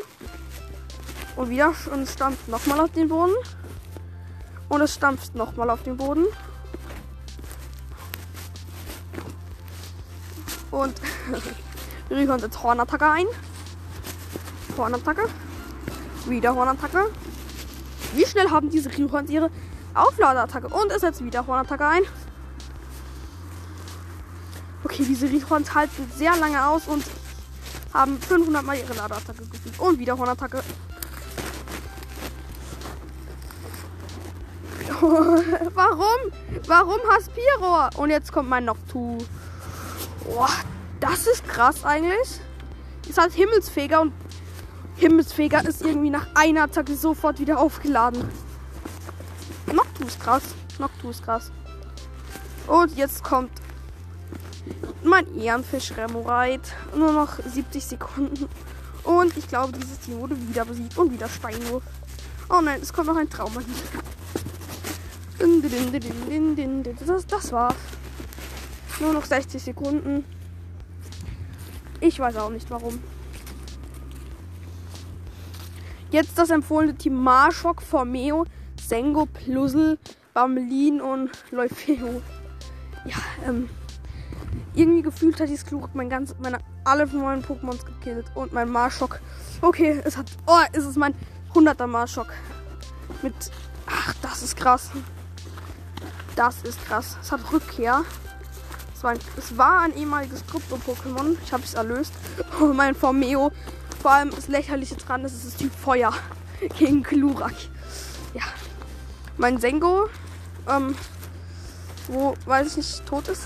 Und 1.36 1.50
wieder 1.50 1.74
und 1.92 2.04
es 2.04 2.14
stampft 2.14 2.48
nochmal 2.48 2.80
auf 2.80 2.92
den 2.92 3.08
Boden. 3.08 3.36
Und 4.70 4.82
es 4.82 4.94
stampft 4.94 5.36
nochmal 5.36 5.70
auf 5.70 5.84
den 5.84 5.98
Boden. 5.98 6.26
Und 10.72 10.96
Rihorn 12.10 12.40
setzt 12.40 12.62
Hornattacke 12.62 13.10
ein. 13.10 13.26
Hornattacke. 14.78 15.28
Wieder 16.28 16.56
Hornattacke. 16.56 17.12
Wie 18.14 18.26
schnell 18.26 18.50
haben 18.50 18.70
diese 18.70 18.96
Rihorns 18.96 19.30
ihre 19.30 19.50
Aufladeattacke? 19.94 20.68
Und 20.68 20.92
es 20.92 21.02
setzt 21.02 21.24
wieder 21.24 21.46
Hornattacke 21.46 21.88
ein. 21.88 22.04
Okay, 24.84 25.04
diese 25.08 25.30
Rihorns 25.30 25.74
halten 25.74 26.10
sehr 26.16 26.36
lange 26.38 26.66
aus 26.66 26.88
und 26.88 27.04
haben 27.94 28.20
500 28.20 28.64
mal 28.64 28.78
ihre 28.78 28.94
Ladeattacke 28.94 29.46
gefühlt. 29.48 29.80
Und 29.80 30.00
wieder 30.00 30.18
Hornattacke. 30.18 30.62
Warum? 35.74 36.32
Warum 36.68 37.00
Haspiro? 37.10 37.90
Und 37.98 38.12
jetzt 38.12 38.32
kommt 38.32 38.50
mein 38.50 38.66
Noctu. 38.66 39.18
Boah, 40.24 40.50
das 41.00 41.28
ist 41.28 41.48
krass 41.48 41.84
eigentlich. 41.84 42.40
Ist 43.08 43.18
halt 43.18 43.34
Himmelsfeger 43.34 44.02
und 44.02 44.14
Himmelsfeger 44.98 45.68
ist 45.68 45.82
irgendwie 45.82 46.10
nach 46.10 46.28
einer 46.36 46.64
Attacke 46.64 46.96
sofort 46.96 47.40
wieder 47.40 47.60
aufgeladen. 47.60 48.30
Noctu 49.72 50.06
ist 50.06 50.20
krass. 50.20 50.44
Noctu 50.80 51.10
ist 51.10 51.24
krass. 51.24 51.52
Und 52.68 52.96
jetzt 52.96 53.24
kommt 53.24 53.52
mein 55.04 55.36
Ehrenfisch 55.38 55.92
Remorite. 55.98 56.72
Nur 56.96 57.12
noch 57.12 57.40
70 57.44 57.86
Sekunden. 57.86 58.48
Und 59.04 59.38
ich 59.38 59.48
glaube, 59.48 59.78
dieses 59.78 60.00
Team 60.00 60.20
wurde 60.20 60.36
wieder 60.48 60.66
besiegt 60.66 60.98
und 60.98 61.12
wieder 61.12 61.30
Steinwurf. 61.30 61.84
Oh 62.50 62.62
nein, 62.62 62.80
es 62.82 62.92
kommt 62.92 63.08
noch 63.08 63.18
ein 63.18 63.30
Trauma 63.30 63.60
hier. 63.60 63.76
Das, 67.06 67.28
das 67.28 67.52
war's. 67.52 67.76
Nur 69.00 69.14
noch 69.14 69.26
60 69.26 69.62
Sekunden. 69.62 70.24
Ich 72.08 72.20
weiß 72.20 72.38
auch 72.38 72.52
nicht 72.52 72.70
warum. 72.70 73.02
Jetzt 76.12 76.38
das 76.38 76.52
empfohlene 76.52 76.94
Team 76.96 77.16
Marschok, 77.16 77.82
Formeo, 77.82 78.46
Sengo, 78.80 79.26
Plusel, 79.26 79.98
Bamlin 80.36 81.02
und 81.02 81.32
Leufeo. 81.50 82.22
Ja, 83.06 83.18
ähm. 83.48 83.70
Irgendwie 84.76 85.02
gefühlt 85.02 85.40
hat 85.40 85.50
dieses 85.50 85.66
Klug 85.66 85.90
mein 85.96 86.10
ganz, 86.10 86.36
meine, 86.40 86.60
alle 86.84 87.08
von 87.08 87.22
meinen 87.22 87.44
Pokémons 87.44 87.84
gekillt. 87.86 88.28
Und 88.36 88.54
mein 88.54 88.70
Marschok. 88.70 89.20
Okay, 89.62 90.00
es 90.04 90.16
hat. 90.16 90.28
Oh, 90.46 90.60
es 90.74 90.86
ist 90.86 90.98
mein 90.98 91.16
100er 91.56 91.88
Marschok. 91.88 92.28
Mit. 93.24 93.34
Ach, 93.88 94.14
das 94.22 94.44
ist 94.44 94.56
krass. 94.56 94.92
Das 96.36 96.62
ist 96.62 96.86
krass. 96.86 97.18
Es 97.20 97.32
hat 97.32 97.52
Rückkehr. 97.52 98.04
Es 99.06 99.08
war 99.08 99.12
ein, 99.12 99.20
es 99.38 99.58
war 99.58 99.82
ein 99.82 99.96
ehemaliges 99.96 100.44
Krypto-Pokémon. 100.48 101.38
Ich 101.46 101.54
habe 101.54 101.62
es 101.62 101.76
erlöst. 101.76 102.12
Und 102.60 102.76
mein 102.76 102.96
Formeo. 102.96 103.52
Vor 104.02 104.12
allem 104.12 104.32
das 104.32 104.48
Lächerliche 104.48 104.96
dran 104.96 105.24
ist, 105.24 105.36
es 105.36 105.46
ist 105.46 105.60
Typ 105.60 105.72
Feuer. 105.76 106.12
Gegen 106.80 107.04
Klurak. 107.04 107.54
Ja. 108.34 108.42
Mein 109.38 109.60
Sengo. 109.60 110.10
Ähm, 110.68 110.96
wo, 112.08 112.34
weiß 112.46 112.72
ich 112.72 112.78
nicht, 112.78 113.06
tot 113.06 113.28
ist. 113.28 113.44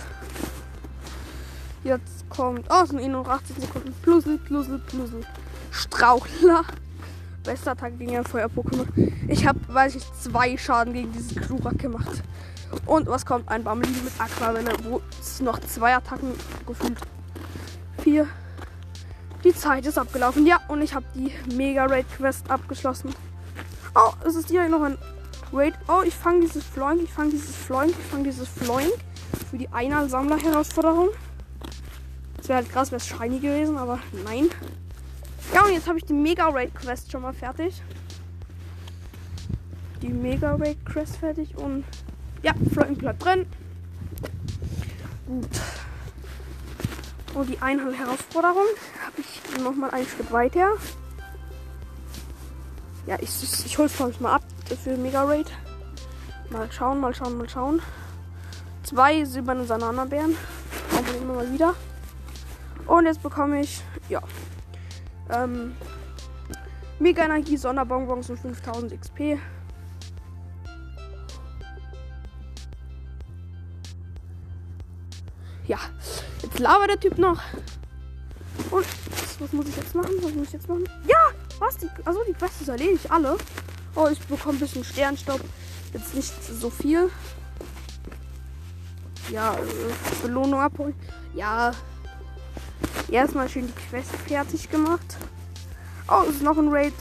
Jetzt 1.83 2.29
kommt. 2.29 2.65
Oh, 2.69 2.83
es 2.83 2.89
sind 2.89 2.99
eh 2.99 3.09
nur 3.09 3.27
18 3.27 3.59
Sekunden. 3.59 3.93
Plusel, 4.01 4.37
Plusel, 4.37 4.79
Plusel. 4.79 5.25
Strauchler. 5.71 6.63
Bester 7.43 7.75
Tag 7.75 7.97
gegen 7.97 8.15
ein 8.15 8.23
Feuer-Pokémon. 8.23 8.87
Ich 9.27 9.45
habe, 9.45 9.59
weiß 9.67 9.95
ich, 9.95 10.03
zwei 10.21 10.57
Schaden 10.57 10.93
gegen 10.93 11.11
diesen 11.11 11.41
Klurak 11.41 11.79
gemacht. 11.79 12.23
Und 12.85 13.07
was 13.07 13.25
kommt? 13.25 13.49
Ein 13.49 13.63
Bamli 13.63 13.87
mit 13.87 14.13
Aquavelle, 14.19 14.71
wo 14.83 15.01
es 15.19 15.41
noch 15.41 15.59
zwei 15.59 15.95
Attacken 15.95 16.33
gefühlt. 16.65 16.99
Vier. 18.01 18.27
Die 19.43 19.53
Zeit 19.53 19.85
ist 19.85 19.97
abgelaufen. 19.97 20.45
Ja, 20.45 20.59
und 20.67 20.81
ich 20.81 20.93
habe 20.93 21.05
die 21.15 21.31
Mega 21.53 21.85
Raid 21.85 22.05
Quest 22.17 22.49
abgeschlossen. 22.49 23.13
Oh, 23.95 24.11
es 24.25 24.35
ist 24.35 24.49
hier 24.49 24.67
noch 24.69 24.81
ein 24.81 24.97
Raid. 25.53 25.73
Oh, 25.87 26.01
ich 26.05 26.13
fange 26.13 26.41
dieses 26.41 26.63
Floink, 26.63 27.01
ich 27.03 27.11
fange 27.11 27.31
dieses 27.31 27.55
Floink, 27.55 27.91
ich 27.91 28.05
fange 28.05 28.23
dieses 28.23 28.47
Floink 28.47 28.93
für 29.49 29.57
die 29.57 29.69
Einer-Sammler-Herausforderung. 29.69 31.09
Es 32.41 32.49
wäre 32.49 32.57
halt 32.57 32.69
krass, 32.69 32.91
wäre 32.91 33.01
es 33.01 33.07
shiny 33.07 33.39
gewesen, 33.39 33.77
aber 33.77 33.99
nein. 34.25 34.49
Ja, 35.53 35.63
und 35.65 35.73
jetzt 35.73 35.87
habe 35.87 35.97
ich 35.97 36.05
die 36.05 36.13
Mega 36.13 36.47
Raid 36.49 36.75
Quest 36.75 37.11
schon 37.11 37.21
mal 37.23 37.33
fertig. 37.33 37.81
Die 40.01 40.09
Mega 40.09 40.55
Raid 40.55 40.85
Quest 40.85 41.17
fertig 41.17 41.57
und 41.57 41.83
ja, 42.43 42.53
Flocken 42.71 42.97
bleibt 42.97 43.23
drin. 43.23 43.45
Gut. 45.27 45.47
Und 47.35 47.49
die 47.49 47.59
Einhand-Herausforderung 47.59 48.65
habe 49.05 49.21
ich 49.21 49.63
noch 49.63 49.75
mal 49.75 49.91
einen 49.91 50.07
Schritt 50.07 50.31
weiter. 50.31 50.71
Ja, 53.05 53.15
ich, 53.19 53.43
ich, 53.43 53.65
ich 53.65 53.77
hole 53.77 53.87
es 53.87 54.19
mal 54.19 54.35
ab 54.35 54.43
für 54.83 54.95
Mega 54.97 55.23
Raid. 55.23 55.51
Mal 56.49 56.71
schauen, 56.71 56.99
mal 56.99 57.13
schauen, 57.13 57.37
mal 57.37 57.49
schauen. 57.49 57.81
Zwei 58.83 59.23
silberne 59.23 59.65
Sanana-Bären. 59.65 60.35
Wir 60.91 61.21
immer 61.21 61.35
mal 61.35 61.53
wieder. 61.53 61.75
Und 62.87 63.05
jetzt 63.05 63.21
bekomme 63.21 63.61
ich, 63.61 63.83
ja, 64.09 64.21
ähm, 65.29 65.75
Mega 66.99 67.23
Energie, 67.23 67.55
Sonderbonbons 67.55 68.29
und 68.29 68.39
5000 68.39 68.99
XP. 68.99 69.39
Jetzt 76.59 76.67
labert 76.67 76.89
der 76.89 76.99
Typ 76.99 77.17
noch. 77.17 77.41
Und 78.69 78.85
was 79.39 79.53
muss 79.53 79.67
ich 79.69 79.77
jetzt 79.77 79.95
machen? 79.95 80.11
Was 80.21 80.33
muss 80.33 80.47
ich 80.47 80.53
jetzt 80.53 80.67
machen? 80.67 80.83
Ja! 81.07 81.29
Was? 81.59 81.77
Die, 81.77 81.87
also 82.03 82.19
die 82.27 82.33
Quests 82.33 82.67
erledigt 82.67 83.09
alle. 83.09 83.37
Oh, 83.95 84.09
ich 84.11 84.19
bekomme 84.19 84.57
ein 84.57 84.59
bisschen 84.59 84.83
Sternstaub. 84.83 85.39
Jetzt 85.93 86.13
nicht 86.15 86.33
so 86.43 86.69
viel. 86.69 87.09
Ja, 89.29 89.53
äh, 89.53 90.21
Belohnung 90.21 90.59
abholen. 90.59 90.95
Ja. 91.33 91.71
Erstmal 93.09 93.47
schön 93.47 93.67
die 93.67 93.89
Quest 93.89 94.11
fertig 94.27 94.69
gemacht. 94.69 95.15
Oh, 96.09 96.23
es 96.27 96.35
ist 96.35 96.43
noch 96.43 96.57
ein 96.57 96.67
Raid. 96.67 96.93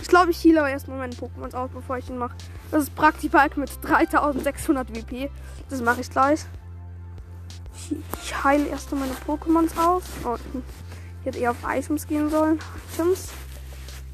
Ich 0.00 0.08
glaube, 0.08 0.30
ich 0.30 0.42
heale 0.42 0.60
aber 0.60 0.70
erstmal 0.70 0.96
meine 0.96 1.12
Pokémon 1.12 1.54
aus, 1.54 1.68
bevor 1.70 1.98
ich 1.98 2.08
ihn 2.08 2.16
mache. 2.16 2.36
Das 2.70 2.84
ist 2.84 2.94
Praktibalk 2.94 3.58
mit 3.58 3.70
3600 3.82 4.88
WP. 4.96 5.28
Das 5.68 5.82
mache 5.82 6.00
ich 6.00 6.08
gleich. 6.08 6.46
Ich, 8.22 8.44
heile 8.44 8.66
erstmal 8.68 9.00
meine 9.00 9.14
Pokémons 9.26 9.76
aus. 9.78 10.02
Oh, 10.24 10.36
ich 11.20 11.26
hätte 11.26 11.38
eher 11.38 11.52
auf 11.52 11.58
Items 11.66 12.06
gehen 12.06 12.30
sollen. 12.30 12.58
Items. 12.92 13.28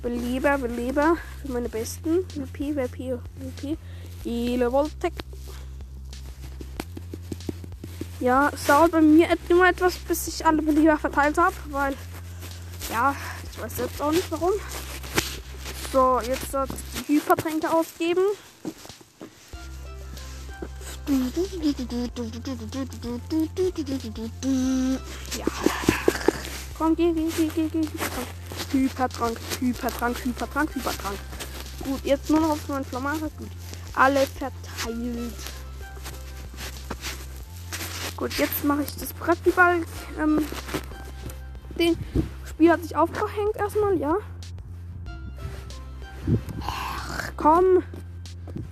Beleber, 0.02 0.58
Beleber. 0.58 1.16
Für 1.42 1.52
meine 1.52 1.68
besten. 1.68 2.26
WP, 2.34 2.76
WP, 2.76 3.18
WP. 3.36 3.78
Ele 4.24 4.70
Voltec. 4.70 5.12
Ja, 8.20 8.50
es 8.52 8.64
dauert 8.66 8.90
bei 8.90 9.00
mir 9.00 9.28
immer 9.48 9.68
etwas, 9.68 9.94
bis 9.96 10.26
ich 10.26 10.44
alle 10.44 10.60
Beleber 10.60 10.98
verteilt 10.98 11.38
habe, 11.38 11.54
weil, 11.70 11.94
ja, 12.90 13.14
ich 13.50 13.62
weiß 13.62 13.76
selbst 13.76 14.02
auch 14.02 14.10
nicht 14.10 14.28
warum. 14.30 14.52
So, 15.92 16.20
jetzt 16.20 16.48
die 17.08 17.14
Hypertränke 17.14 17.70
ausgeben. 17.70 18.22
Ja. 25.38 25.46
Komm, 26.76 26.94
geh, 26.94 27.12
geh, 27.12 27.28
geh, 27.34 27.48
geh, 27.48 27.68
geh. 27.68 27.88
Hypertrank, 28.72 29.40
Hypertrank, 29.58 30.24
Hypertrank, 30.24 30.74
Hypertrank. 30.74 31.18
Gut, 31.84 32.04
jetzt 32.04 32.28
nur 32.28 32.40
noch 32.40 32.50
auf 32.50 32.68
meinen 32.68 32.84
Flammager. 32.84 33.30
Gut. 33.38 33.48
Alle 33.94 34.26
verteilt. 34.26 35.32
Gut, 38.16 38.32
jetzt 38.34 38.64
mache 38.64 38.82
ich 38.82 38.94
das 38.96 39.14
Praktiball. 39.14 39.86
Ähm, 40.20 40.44
den 41.78 41.96
Spiel 42.44 42.70
hat 42.70 42.82
sich 42.82 42.94
aufgehängt 42.94 43.56
erstmal, 43.56 43.96
ja. 43.96 44.14
Ach, 46.60 47.32
komm. 47.36 47.82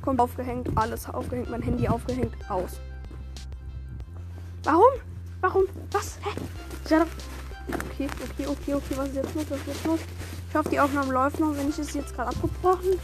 Kommt 0.07 0.21
aufgehängt, 0.21 0.69
alles 0.77 1.09
aufgehängt, 1.09 1.51
mein 1.51 1.62
Handy 1.62 1.88
aufgehängt, 1.88 2.33
aus. 2.49 2.79
Warum? 4.62 4.92
Warum? 5.40 5.64
Was? 5.90 6.21
Hä? 6.23 6.31
Okay, 6.85 8.09
okay, 8.23 8.47
okay, 8.47 8.75
okay, 8.75 8.95
was 8.97 9.09
ist 9.09 9.16
jetzt 9.16 9.35
los? 9.35 9.45
Was 9.51 9.59
ist 9.59 9.66
jetzt 9.66 9.85
los? 9.85 9.99
Ich 10.49 10.55
hoffe, 10.55 10.69
die 10.69 10.79
Aufnahme 10.79 11.12
läuft 11.12 11.40
noch, 11.40 11.57
wenn 11.57 11.71
ich 11.71 11.79
es 11.81 11.92
jetzt 11.92 12.14
gerade 12.14 12.29
abgebrochen. 12.29 13.01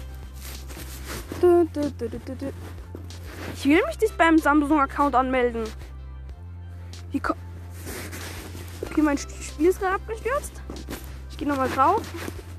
Ich 3.57 3.65
will 3.65 3.83
mich 3.85 4.01
nicht 4.01 4.17
beim 4.17 4.39
Samsung-Account 4.39 5.17
anmelden. 5.17 5.65
Wie 7.11 7.19
ko 7.19 7.35
Okay, 8.89 9.03
mein 9.03 9.19
Spiel 9.19 9.67
ist 9.67 9.81
gerade 9.81 9.97
abgestürzt. 9.97 10.53
Ich 11.31 11.37
gehe 11.37 11.49
nochmal 11.49 11.69
drauf. 11.69 12.03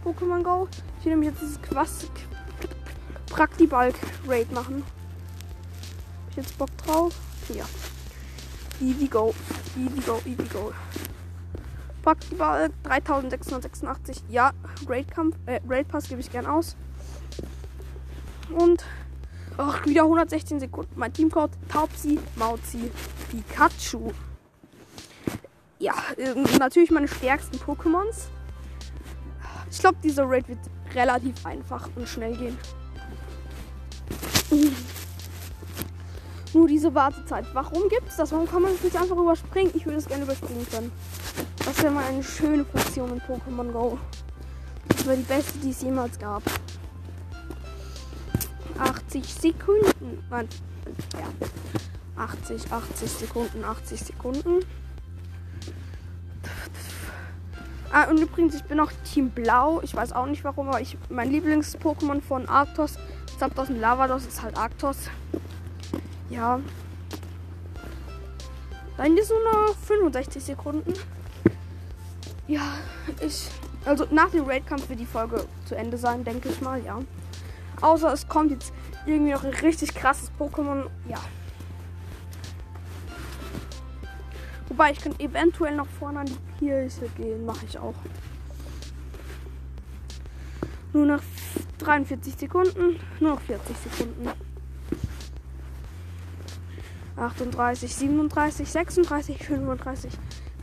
Pokémon 0.03 0.43
Go. 0.43 0.67
Ich 0.99 1.05
will 1.05 1.13
nämlich 1.13 1.29
jetzt 1.29 1.41
dieses 1.41 1.61
Quast 1.61 2.11
Praktibulk 3.33 3.95
Raid 4.27 4.51
machen. 4.51 4.83
Hab 4.83 6.29
ich 6.29 6.35
jetzt 6.37 6.55
Bock 6.55 6.69
drauf? 6.77 7.15
Ja. 7.49 7.65
Easy 8.79 9.07
go. 9.07 9.33
Easy 9.75 10.01
go, 10.05 10.21
easy 10.23 10.47
go. 10.53 10.71
Praktibulk 12.03 12.71
3686. 12.83 14.23
Ja, 14.29 14.51
Raid 14.87 15.09
Kampf, 15.09 15.35
äh, 15.47 15.59
Raid 15.67 15.87
Pass 15.87 16.09
gebe 16.09 16.21
ich 16.21 16.31
gern 16.31 16.45
aus. 16.45 16.75
Und 18.51 18.85
ach, 19.57 19.83
wieder 19.87 20.03
116 20.03 20.59
Sekunden. 20.59 20.93
Mein 20.95 21.11
Teamcode 21.11 21.53
Taubsi, 21.69 22.19
Mauzi, 22.35 22.91
Pikachu. 23.31 24.11
Ja, 25.79 25.95
äh, 26.17 26.35
natürlich 26.59 26.91
meine 26.91 27.07
stärksten 27.07 27.57
Pokémons. 27.57 28.27
Ich 29.71 29.79
glaube, 29.79 29.97
dieser 30.03 30.29
Raid 30.29 30.47
wird 30.47 30.59
relativ 30.93 31.43
einfach 31.47 31.89
und 31.95 32.07
schnell 32.07 32.37
gehen. 32.37 32.59
Nur 36.53 36.67
diese 36.67 36.93
Wartezeit. 36.93 37.45
Warum 37.53 37.89
gibt 37.89 38.07
es 38.09 38.17
das? 38.17 38.31
Warum 38.31 38.47
kann 38.47 38.61
man 38.61 38.73
es 38.73 38.83
nicht 38.83 38.95
einfach 38.95 39.17
überspringen? 39.17 39.71
Ich 39.73 39.85
würde 39.85 39.97
es 39.97 40.07
gerne 40.07 40.23
überspringen 40.23 40.67
können. 40.69 40.91
Das 41.65 41.81
wäre 41.81 41.91
mal 41.91 42.03
eine 42.05 42.23
schöne 42.23 42.63
Funktion 42.65 43.11
in 43.11 43.21
Pokémon 43.21 43.71
Go. 43.71 43.97
Das 44.89 45.05
wäre 45.05 45.17
die 45.17 45.23
beste, 45.23 45.57
die 45.59 45.71
es 45.71 45.81
jemals 45.81 46.19
gab. 46.19 46.43
80 48.77 49.25
Sekunden. 49.25 50.23
Nein. 50.29 50.47
Ja. 51.13 51.47
80, 52.15 52.71
80 52.71 53.09
Sekunden, 53.09 53.63
80 53.63 53.99
Sekunden. 53.99 54.59
Ah, 57.91 58.09
und 58.09 58.19
übrigens, 58.19 58.55
ich 58.55 58.63
bin 58.63 58.79
auch 58.79 58.91
Team 59.11 59.29
Blau. 59.29 59.81
Ich 59.83 59.95
weiß 59.95 60.13
auch 60.13 60.25
nicht 60.25 60.43
warum, 60.43 60.67
aber 60.67 60.81
ich, 60.81 60.97
mein 61.09 61.31
Lieblings-Pokémon 61.31 62.21
von 62.21 62.47
Arctos, 62.47 62.97
Zapdos 63.37 63.69
und 63.69 63.79
Lavados 63.79 64.25
ist 64.25 64.41
halt 64.41 64.57
Arctos. 64.57 65.09
Ja. 66.29 66.59
Dann 68.97 69.17
ist 69.17 69.29
nur 69.29 69.43
noch 69.43 69.75
65 69.75 70.43
Sekunden. 70.43 70.93
Ja, 72.47 72.73
ich. 73.21 73.49
Also 73.85 74.07
nach 74.11 74.29
dem 74.29 74.45
Raid-Kampf 74.45 74.87
wird 74.87 74.99
die 74.99 75.05
Folge 75.05 75.45
zu 75.65 75.75
Ende 75.75 75.97
sein, 75.97 76.23
denke 76.23 76.49
ich 76.49 76.61
mal, 76.61 76.81
ja. 76.83 76.99
Außer 77.81 78.13
es 78.13 78.27
kommt 78.27 78.51
jetzt 78.51 78.71
irgendwie 79.05 79.33
noch 79.33 79.43
ein 79.43 79.53
richtig 79.53 79.93
krasses 79.93 80.31
Pokémon. 80.39 80.85
Ja. 81.09 81.17
Wobei 84.69 84.91
ich 84.91 85.01
kann 85.01 85.19
eventuell 85.19 85.75
noch 85.75 85.87
vorne 85.99 86.21
an 86.21 86.25
die 86.27 86.37
Kirche 86.59 87.09
gehen. 87.17 87.45
Mache 87.45 87.65
ich 87.65 87.77
auch. 87.77 87.95
Nur 90.93 91.05
noch 91.05 91.21
43 91.83 92.35
Sekunden. 92.35 92.99
Nur 93.19 93.31
noch 93.31 93.41
40 93.41 93.75
Sekunden. 93.77 94.29
38, 97.15 97.93
37, 97.93 98.67
36, 98.69 99.37
35, 99.37 100.11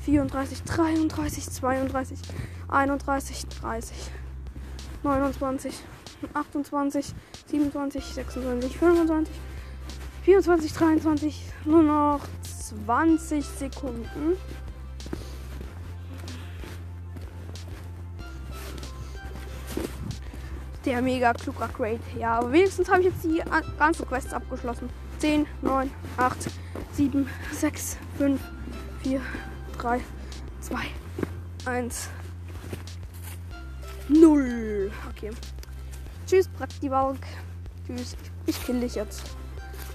34, 0.04 0.62
33, 0.64 1.50
32, 1.50 2.18
31, 2.68 3.46
30, 3.60 3.96
29, 5.02 5.74
28, 6.34 7.14
27, 7.46 8.04
26, 8.04 8.76
25, 8.76 9.34
24, 10.24 10.72
23, 10.72 11.42
nur 11.64 11.82
noch 11.82 12.20
20 12.42 13.44
Sekunden. 13.44 14.36
Der 20.90 21.02
mega 21.02 21.32
klug 21.32 21.62
Upgrade. 21.62 22.00
Ja, 22.18 22.40
aber 22.40 22.50
wenigstens 22.50 22.88
habe 22.88 22.98
ich 22.98 23.06
jetzt 23.06 23.22
die 23.22 23.40
ganze 23.78 24.04
Quest 24.04 24.34
abgeschlossen. 24.34 24.90
10, 25.20 25.46
9, 25.62 25.88
8, 26.16 26.36
7, 26.94 27.28
6, 27.52 27.96
5, 28.18 28.40
4, 29.04 29.20
3, 29.78 30.00
2, 30.60 30.76
1, 31.66 32.08
0. 34.08 34.90
Okay. 35.10 35.30
Tschüss, 36.26 36.48
Praktibalk. 36.48 37.18
Tschüss. 37.86 38.16
Ich 38.46 38.60
kill 38.66 38.80
dich 38.80 38.96
jetzt. 38.96 39.22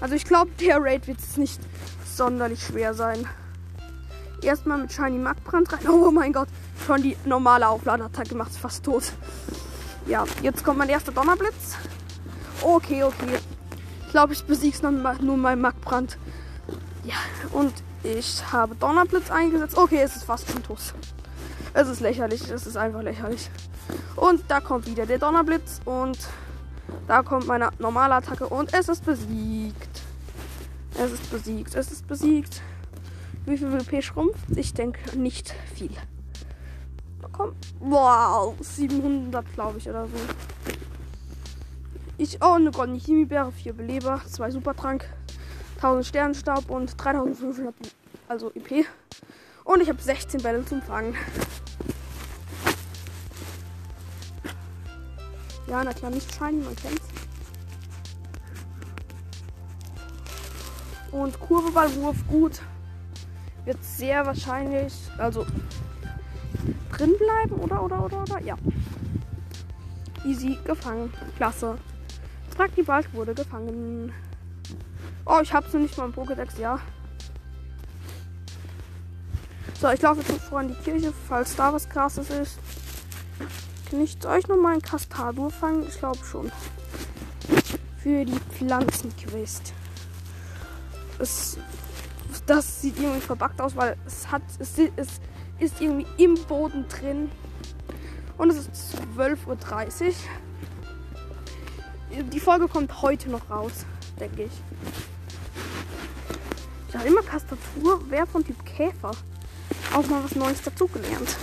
Also 0.00 0.14
ich 0.14 0.24
glaube, 0.24 0.50
der 0.60 0.82
Raid 0.82 1.06
wird 1.08 1.18
es 1.18 1.36
nicht 1.36 1.60
sonderlich 2.06 2.62
schwer 2.62 2.94
sein. 2.94 3.28
Erstmal 4.40 4.78
mit 4.78 4.94
Shiny 4.94 5.18
Magbrand 5.18 5.70
rein. 5.74 5.90
Oh 5.90 6.10
mein 6.10 6.32
Gott. 6.32 6.48
Schon 6.86 7.02
die 7.02 7.18
normale 7.26 7.68
Aufladeattacke 7.68 8.34
macht 8.34 8.52
fast 8.52 8.82
tot. 8.82 9.12
Ja, 10.06 10.24
jetzt 10.40 10.64
kommt 10.64 10.78
mein 10.78 10.88
erster 10.88 11.10
Donnerblitz. 11.10 11.76
Okay, 12.62 13.02
okay. 13.02 13.38
Ich 14.06 14.12
glaube, 14.12 14.32
ich 14.32 14.44
besiege 14.44 14.78
noch 14.90 15.20
nur 15.20 15.36
mein 15.36 15.60
Magbrand. 15.60 16.16
Ja, 17.04 17.16
und 17.52 17.72
ich 18.04 18.52
habe 18.52 18.76
Donnerblitz 18.76 19.30
eingesetzt. 19.30 19.76
Okay, 19.76 20.00
es 20.00 20.14
ist 20.14 20.24
fast 20.24 20.48
schon 20.50 20.62
tot. 20.62 20.78
Es 21.74 21.88
ist 21.88 22.00
lächerlich. 22.00 22.48
Es 22.48 22.66
ist 22.66 22.76
einfach 22.76 23.02
lächerlich. 23.02 23.50
Und 24.14 24.44
da 24.48 24.60
kommt 24.60 24.86
wieder 24.86 25.06
der 25.06 25.18
Donnerblitz. 25.18 25.80
Und 25.84 26.18
da 27.08 27.22
kommt 27.22 27.48
meine 27.48 27.70
normale 27.80 28.14
Attacke. 28.14 28.46
Und 28.46 28.72
es 28.74 28.88
ist 28.88 29.04
besiegt. 29.04 30.02
Es 30.98 31.12
ist 31.12 31.30
besiegt. 31.30 31.74
Es 31.74 31.90
ist 31.90 32.06
besiegt. 32.06 32.62
Wie 33.44 33.58
viel 33.58 33.72
WP 33.72 34.02
schrumpft? 34.02 34.56
Ich 34.56 34.72
denke 34.72 35.18
nicht 35.18 35.52
viel. 35.74 35.90
Komm. 37.32 37.52
Wow. 37.80 38.54
700, 38.60 39.52
glaube 39.54 39.78
ich, 39.78 39.88
oder 39.88 40.06
so. 40.06 40.12
Ich. 42.18 42.38
Oh, 42.42 42.52
eine 42.54 42.70
goldene 42.70 42.98
Chemiebeere, 42.98 43.52
4 43.52 43.72
Beleber, 43.74 44.20
2 44.26 44.50
Supertrank, 44.50 45.04
1000 45.76 46.06
Sternenstaub 46.06 46.70
und 46.70 46.94
3500 46.96 47.74
also 48.28 48.50
EP. 48.54 48.86
Und 49.64 49.80
ich 49.80 49.88
habe 49.88 50.00
16 50.00 50.42
Bälle 50.42 50.64
zum 50.64 50.80
Fangen. 50.82 51.14
Ja, 55.68 55.82
na 55.82 55.92
klar, 55.92 56.10
nicht 56.10 56.32
shiny, 56.32 56.62
man 56.62 56.76
kennt's. 56.76 57.06
Und 61.10 61.38
Kurbeballwurf 61.40 62.16
gut. 62.28 62.60
Wird 63.64 63.82
sehr 63.82 64.24
wahrscheinlich, 64.24 64.94
also 65.18 65.44
drin 66.96 67.14
bleiben, 67.18 67.60
oder, 67.62 67.82
oder, 67.82 68.04
oder, 68.04 68.22
oder? 68.22 68.40
Ja. 68.42 68.56
Easy 70.24 70.58
gefangen. 70.64 71.12
Klasse. 71.36 71.78
Fragt 72.56 72.76
die 72.76 72.82
Bald 72.82 73.12
wurde 73.12 73.34
gefangen. 73.34 74.12
Oh, 75.24 75.40
ich 75.42 75.52
hab's 75.52 75.72
noch 75.72 75.80
nicht 75.80 75.96
mal 75.98 76.06
im 76.06 76.14
Pokédex, 76.14 76.58
ja. 76.58 76.78
So, 79.80 79.90
ich 79.90 80.00
laufe 80.00 80.20
jetzt 80.20 80.44
vor 80.44 80.62
in 80.62 80.68
die 80.68 80.74
Kirche, 80.74 81.12
falls 81.28 81.54
da 81.54 81.72
was 81.72 81.88
krasses 81.88 82.30
ist. 82.30 82.58
Kann 83.90 84.00
ich 84.00 84.16
euch 84.26 84.48
noch 84.48 84.56
mal 84.56 84.74
ein 84.74 84.82
Kastadur 84.82 85.50
fangen? 85.50 85.86
Ich 85.86 85.98
glaube 85.98 86.24
schon. 86.24 86.50
Für 87.98 88.24
die 88.24 88.40
Pflanzenquest. 88.56 89.74
Es, 91.18 91.58
das 92.46 92.80
sieht 92.80 92.98
irgendwie 92.98 93.20
verbuggt 93.20 93.60
aus, 93.60 93.76
weil 93.76 93.96
es 94.06 94.30
hat 94.30 94.42
es, 94.58 94.78
es 94.96 95.20
ist 95.58 95.80
irgendwie 95.80 96.06
im 96.22 96.34
Boden 96.46 96.86
drin. 96.88 97.30
Und 98.38 98.50
es 98.50 98.58
ist 98.58 98.96
12.30 99.18 100.06
Uhr. 100.06 100.14
Die 102.24 102.40
Folge 102.40 102.68
kommt 102.68 103.02
heute 103.02 103.30
noch 103.30 103.50
raus, 103.50 103.84
denke 104.20 104.44
ich. 104.44 104.52
Ich 106.88 106.94
habe 106.94 107.08
immer 107.08 107.22
Tastatur, 107.22 108.00
wer 108.08 108.26
von 108.26 108.44
Typ 108.44 108.64
Käfer. 108.64 109.10
Auch 109.94 110.06
mal 110.06 110.22
was 110.24 110.34
Neues 110.34 110.62
dazugelernt. 110.62 111.36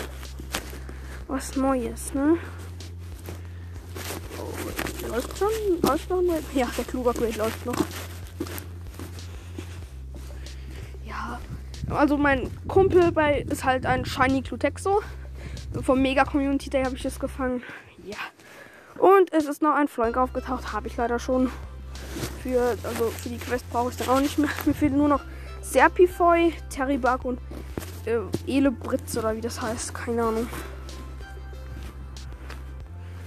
Was 1.27 1.55
Neues, 1.55 2.13
ne? 2.13 2.37
Oh, 4.37 5.07
läuft 5.07 5.37
schon? 5.37 5.49
Läuft 5.81 6.09
noch? 6.09 6.21
Ja, 6.53 6.67
der 6.77 6.85
Kluger 6.85 7.13
läuft 7.13 7.65
noch. 7.65 7.75
Ja, 11.05 11.39
also 11.93 12.17
mein 12.17 12.49
Kumpel 12.67 13.11
bei 13.11 13.41
ist 13.41 13.63
halt 13.63 13.85
ein 13.85 14.05
Shiny 14.05 14.41
Clutexo. 14.41 15.01
Vom 15.81 16.01
Mega 16.01 16.23
Community 16.23 16.69
Day 16.69 16.83
habe 16.83 16.95
ich 16.95 17.05
es 17.05 17.19
gefangen. 17.19 17.63
Ja. 18.03 18.17
Und 18.99 19.33
es 19.33 19.45
ist 19.45 19.61
noch 19.61 19.75
ein 19.75 19.87
Freund 19.87 20.17
aufgetaucht. 20.17 20.73
Habe 20.73 20.87
ich 20.87 20.97
leider 20.97 21.19
schon. 21.19 21.49
Für, 22.43 22.77
also 22.83 23.05
für 23.05 23.29
die 23.29 23.37
Quest 23.37 23.69
brauche 23.71 23.89
ich 23.89 23.97
dann 23.97 24.09
auch 24.09 24.19
nicht 24.19 24.37
mehr. 24.37 24.49
Mir 24.65 24.73
fehlen 24.73 24.97
nur 24.97 25.07
noch 25.07 25.21
Serpifoy, 25.61 26.53
Terribug 26.69 27.25
und 27.25 27.39
äh, 28.05 28.19
Elebritz 28.47 29.17
oder 29.17 29.35
wie 29.35 29.41
das 29.41 29.61
heißt. 29.61 29.93
Keine 29.93 30.23
Ahnung. 30.23 30.47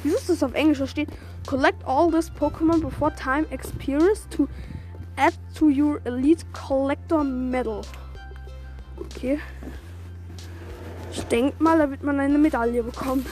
Wieso 0.02 0.16
ist 0.16 0.28
das 0.28 0.42
auf 0.42 0.54
Englisch? 0.54 0.78
Da 0.78 0.86
steht 0.86 1.08
Collect 1.46 1.84
all 1.84 2.10
this 2.10 2.30
Pokémon 2.30 2.80
before 2.80 3.12
time 3.14 3.46
expires 3.50 4.26
to 4.30 4.48
add 5.16 5.34
to 5.54 5.68
your 5.68 6.00
Elite 6.04 6.44
Collector 6.52 7.24
Medal. 7.24 7.82
Okay. 8.96 9.38
Ich 11.12 11.22
denke 11.24 11.62
mal, 11.62 11.78
da 11.78 11.90
wird 11.90 12.02
man 12.02 12.20
eine 12.20 12.38
Medaille 12.38 12.82
bekommen. 12.82 13.24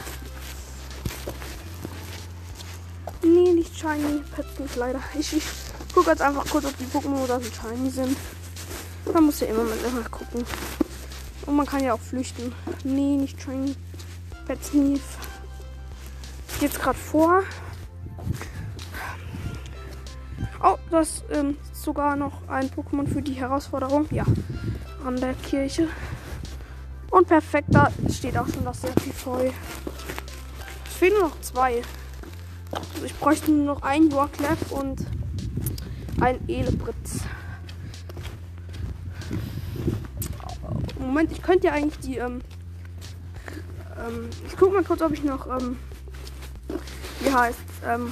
Nee, 3.21 3.53
nicht 3.53 3.77
shiny. 3.77 4.21
Pets 4.35 4.59
nicht 4.59 4.75
leider. 4.75 4.99
Ich, 5.17 5.33
ich 5.33 5.43
gucke 5.93 6.11
jetzt 6.11 6.21
einfach 6.21 6.45
kurz, 6.49 6.65
ob 6.65 6.77
die 6.77 6.85
Pokémon 6.85 7.23
oder 7.23 7.39
so 7.39 7.49
shiny 7.51 7.89
sind. 7.89 8.17
Man 9.13 9.25
muss 9.25 9.39
ja 9.39 9.47
immer 9.47 9.63
mal 9.63 10.09
gucken. 10.09 10.45
Und 11.45 11.55
man 11.55 11.65
kann 11.65 11.83
ja 11.83 11.93
auch 11.93 11.99
flüchten. 11.99 12.53
Nee, 12.83 13.17
nicht 13.17 13.41
shiny. 13.41 13.75
Pets 14.45 14.73
nie. 14.73 14.99
Jetzt 16.59 16.81
gerade 16.81 16.97
vor. 16.97 17.43
Oh, 20.63 20.77
das 20.89 21.23
ähm, 21.31 21.57
ist 21.71 21.83
sogar 21.83 22.15
noch 22.15 22.47
ein 22.47 22.69
Pokémon 22.71 23.07
für 23.07 23.21
die 23.21 23.33
Herausforderung. 23.33 24.07
Ja, 24.09 24.25
an 25.05 25.15
der 25.17 25.33
Kirche. 25.33 25.87
Und 27.11 27.27
perfekt, 27.27 27.67
da 27.71 27.91
steht 28.11 28.37
auch 28.37 28.47
schon 28.47 28.65
das 28.65 28.81
Certifoy. 28.81 29.53
Es 30.87 30.93
fehlen 30.95 31.19
noch 31.19 31.39
zwei. 31.41 31.81
Also 32.71 33.05
ich 33.05 33.15
bräuchte 33.15 33.51
nur 33.51 33.65
noch 33.65 33.83
ein 33.83 34.11
Warclap 34.11 34.71
und 34.71 35.05
ein 36.19 36.39
Elebritz. 36.49 37.21
Moment, 40.99 41.31
ich 41.31 41.41
könnte 41.41 41.67
ja 41.67 41.73
eigentlich 41.73 41.99
die. 41.99 42.17
Ähm, 42.17 42.41
ähm, 43.97 44.29
ich 44.47 44.57
guck 44.57 44.73
mal 44.73 44.83
kurz, 44.83 45.01
ob 45.01 45.11
ich 45.11 45.23
noch. 45.23 45.47
Ähm, 45.47 45.77
wie 47.21 47.31
heißt 47.31 47.59
ähm, 47.87 48.11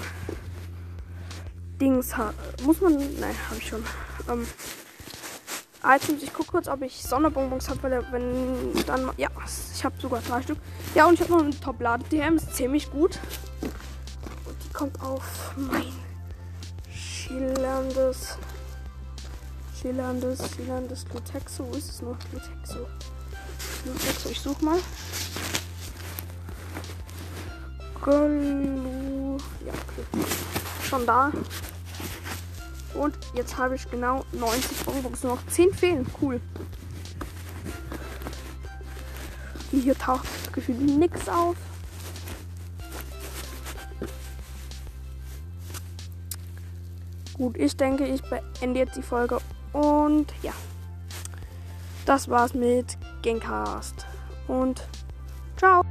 Dings. 1.82 2.14
Muss 2.64 2.80
man. 2.82 2.94
Nein, 3.20 3.36
habe 3.50 3.58
ich 3.58 3.68
schon. 3.68 3.84
Ähm, 4.30 4.46
Items. 5.86 6.24
Ich 6.24 6.34
gucke 6.34 6.52
kurz, 6.52 6.68
ob 6.68 6.82
ich 6.82 7.04
Sonderbonbons 7.04 7.70
habe, 7.70 7.84
weil 7.84 8.06
wenn 8.12 8.86
dann. 8.86 9.12
Ja, 9.18 9.30
ich 9.76 9.84
habe 9.84 9.96
sogar 10.00 10.22
drei 10.22 10.42
Stück. 10.42 10.58
Ja, 10.96 11.08
und 11.08 11.16
ich 11.16 11.22
habe 11.22 11.32
noch 11.34 11.42
eine 11.42 11.60
Top-Lade-DM. 11.60 12.38
Ist 12.38 12.56
ziemlich 12.56 12.90
gut. 12.92 13.20
Und 14.46 14.56
die 14.64 14.74
kommt 14.74 15.02
auf 15.02 15.54
mein 15.56 15.94
schillerndes. 16.92 18.38
Schillerndes, 19.80 20.40
schillerndes 20.56 21.06
Glutexo. 21.06 21.68
Wo 21.70 21.76
ist 21.78 21.90
es 21.90 22.02
noch? 22.02 22.18
Glutexo. 22.32 22.88
Glutexo. 23.84 24.30
Ich 24.30 24.40
suche 24.40 24.64
mal. 24.64 24.80
Glu. 28.02 29.38
Ja, 29.66 29.74
okay. 29.74 30.26
Schon 30.84 31.06
da. 31.06 31.32
Und 32.94 33.18
jetzt 33.34 33.58
habe 33.58 33.76
ich 33.76 33.90
genau 33.90 34.26
90 34.32 34.86
Bonbons. 34.86 35.24
Nur 35.24 35.36
noch 35.36 35.48
10 35.48 35.74
fehlen. 35.74 36.06
Cool. 36.22 36.40
Hier 39.72 39.98
taucht 39.98 40.28
gefühlt 40.54 40.80
nichts 40.80 41.28
auf. 41.28 41.56
Gut, 47.34 47.58
ich 47.58 47.76
denke, 47.76 48.06
ich 48.06 48.22
beende 48.22 48.80
jetzt 48.80 48.96
die 48.96 49.02
Folge. 49.02 49.40
Und 49.72 50.32
ja. 50.44 50.54
Das 52.06 52.30
war's 52.30 52.54
mit 52.54 52.98
Gencast. 53.22 54.06
Und 54.48 54.88
ciao. 55.58 55.84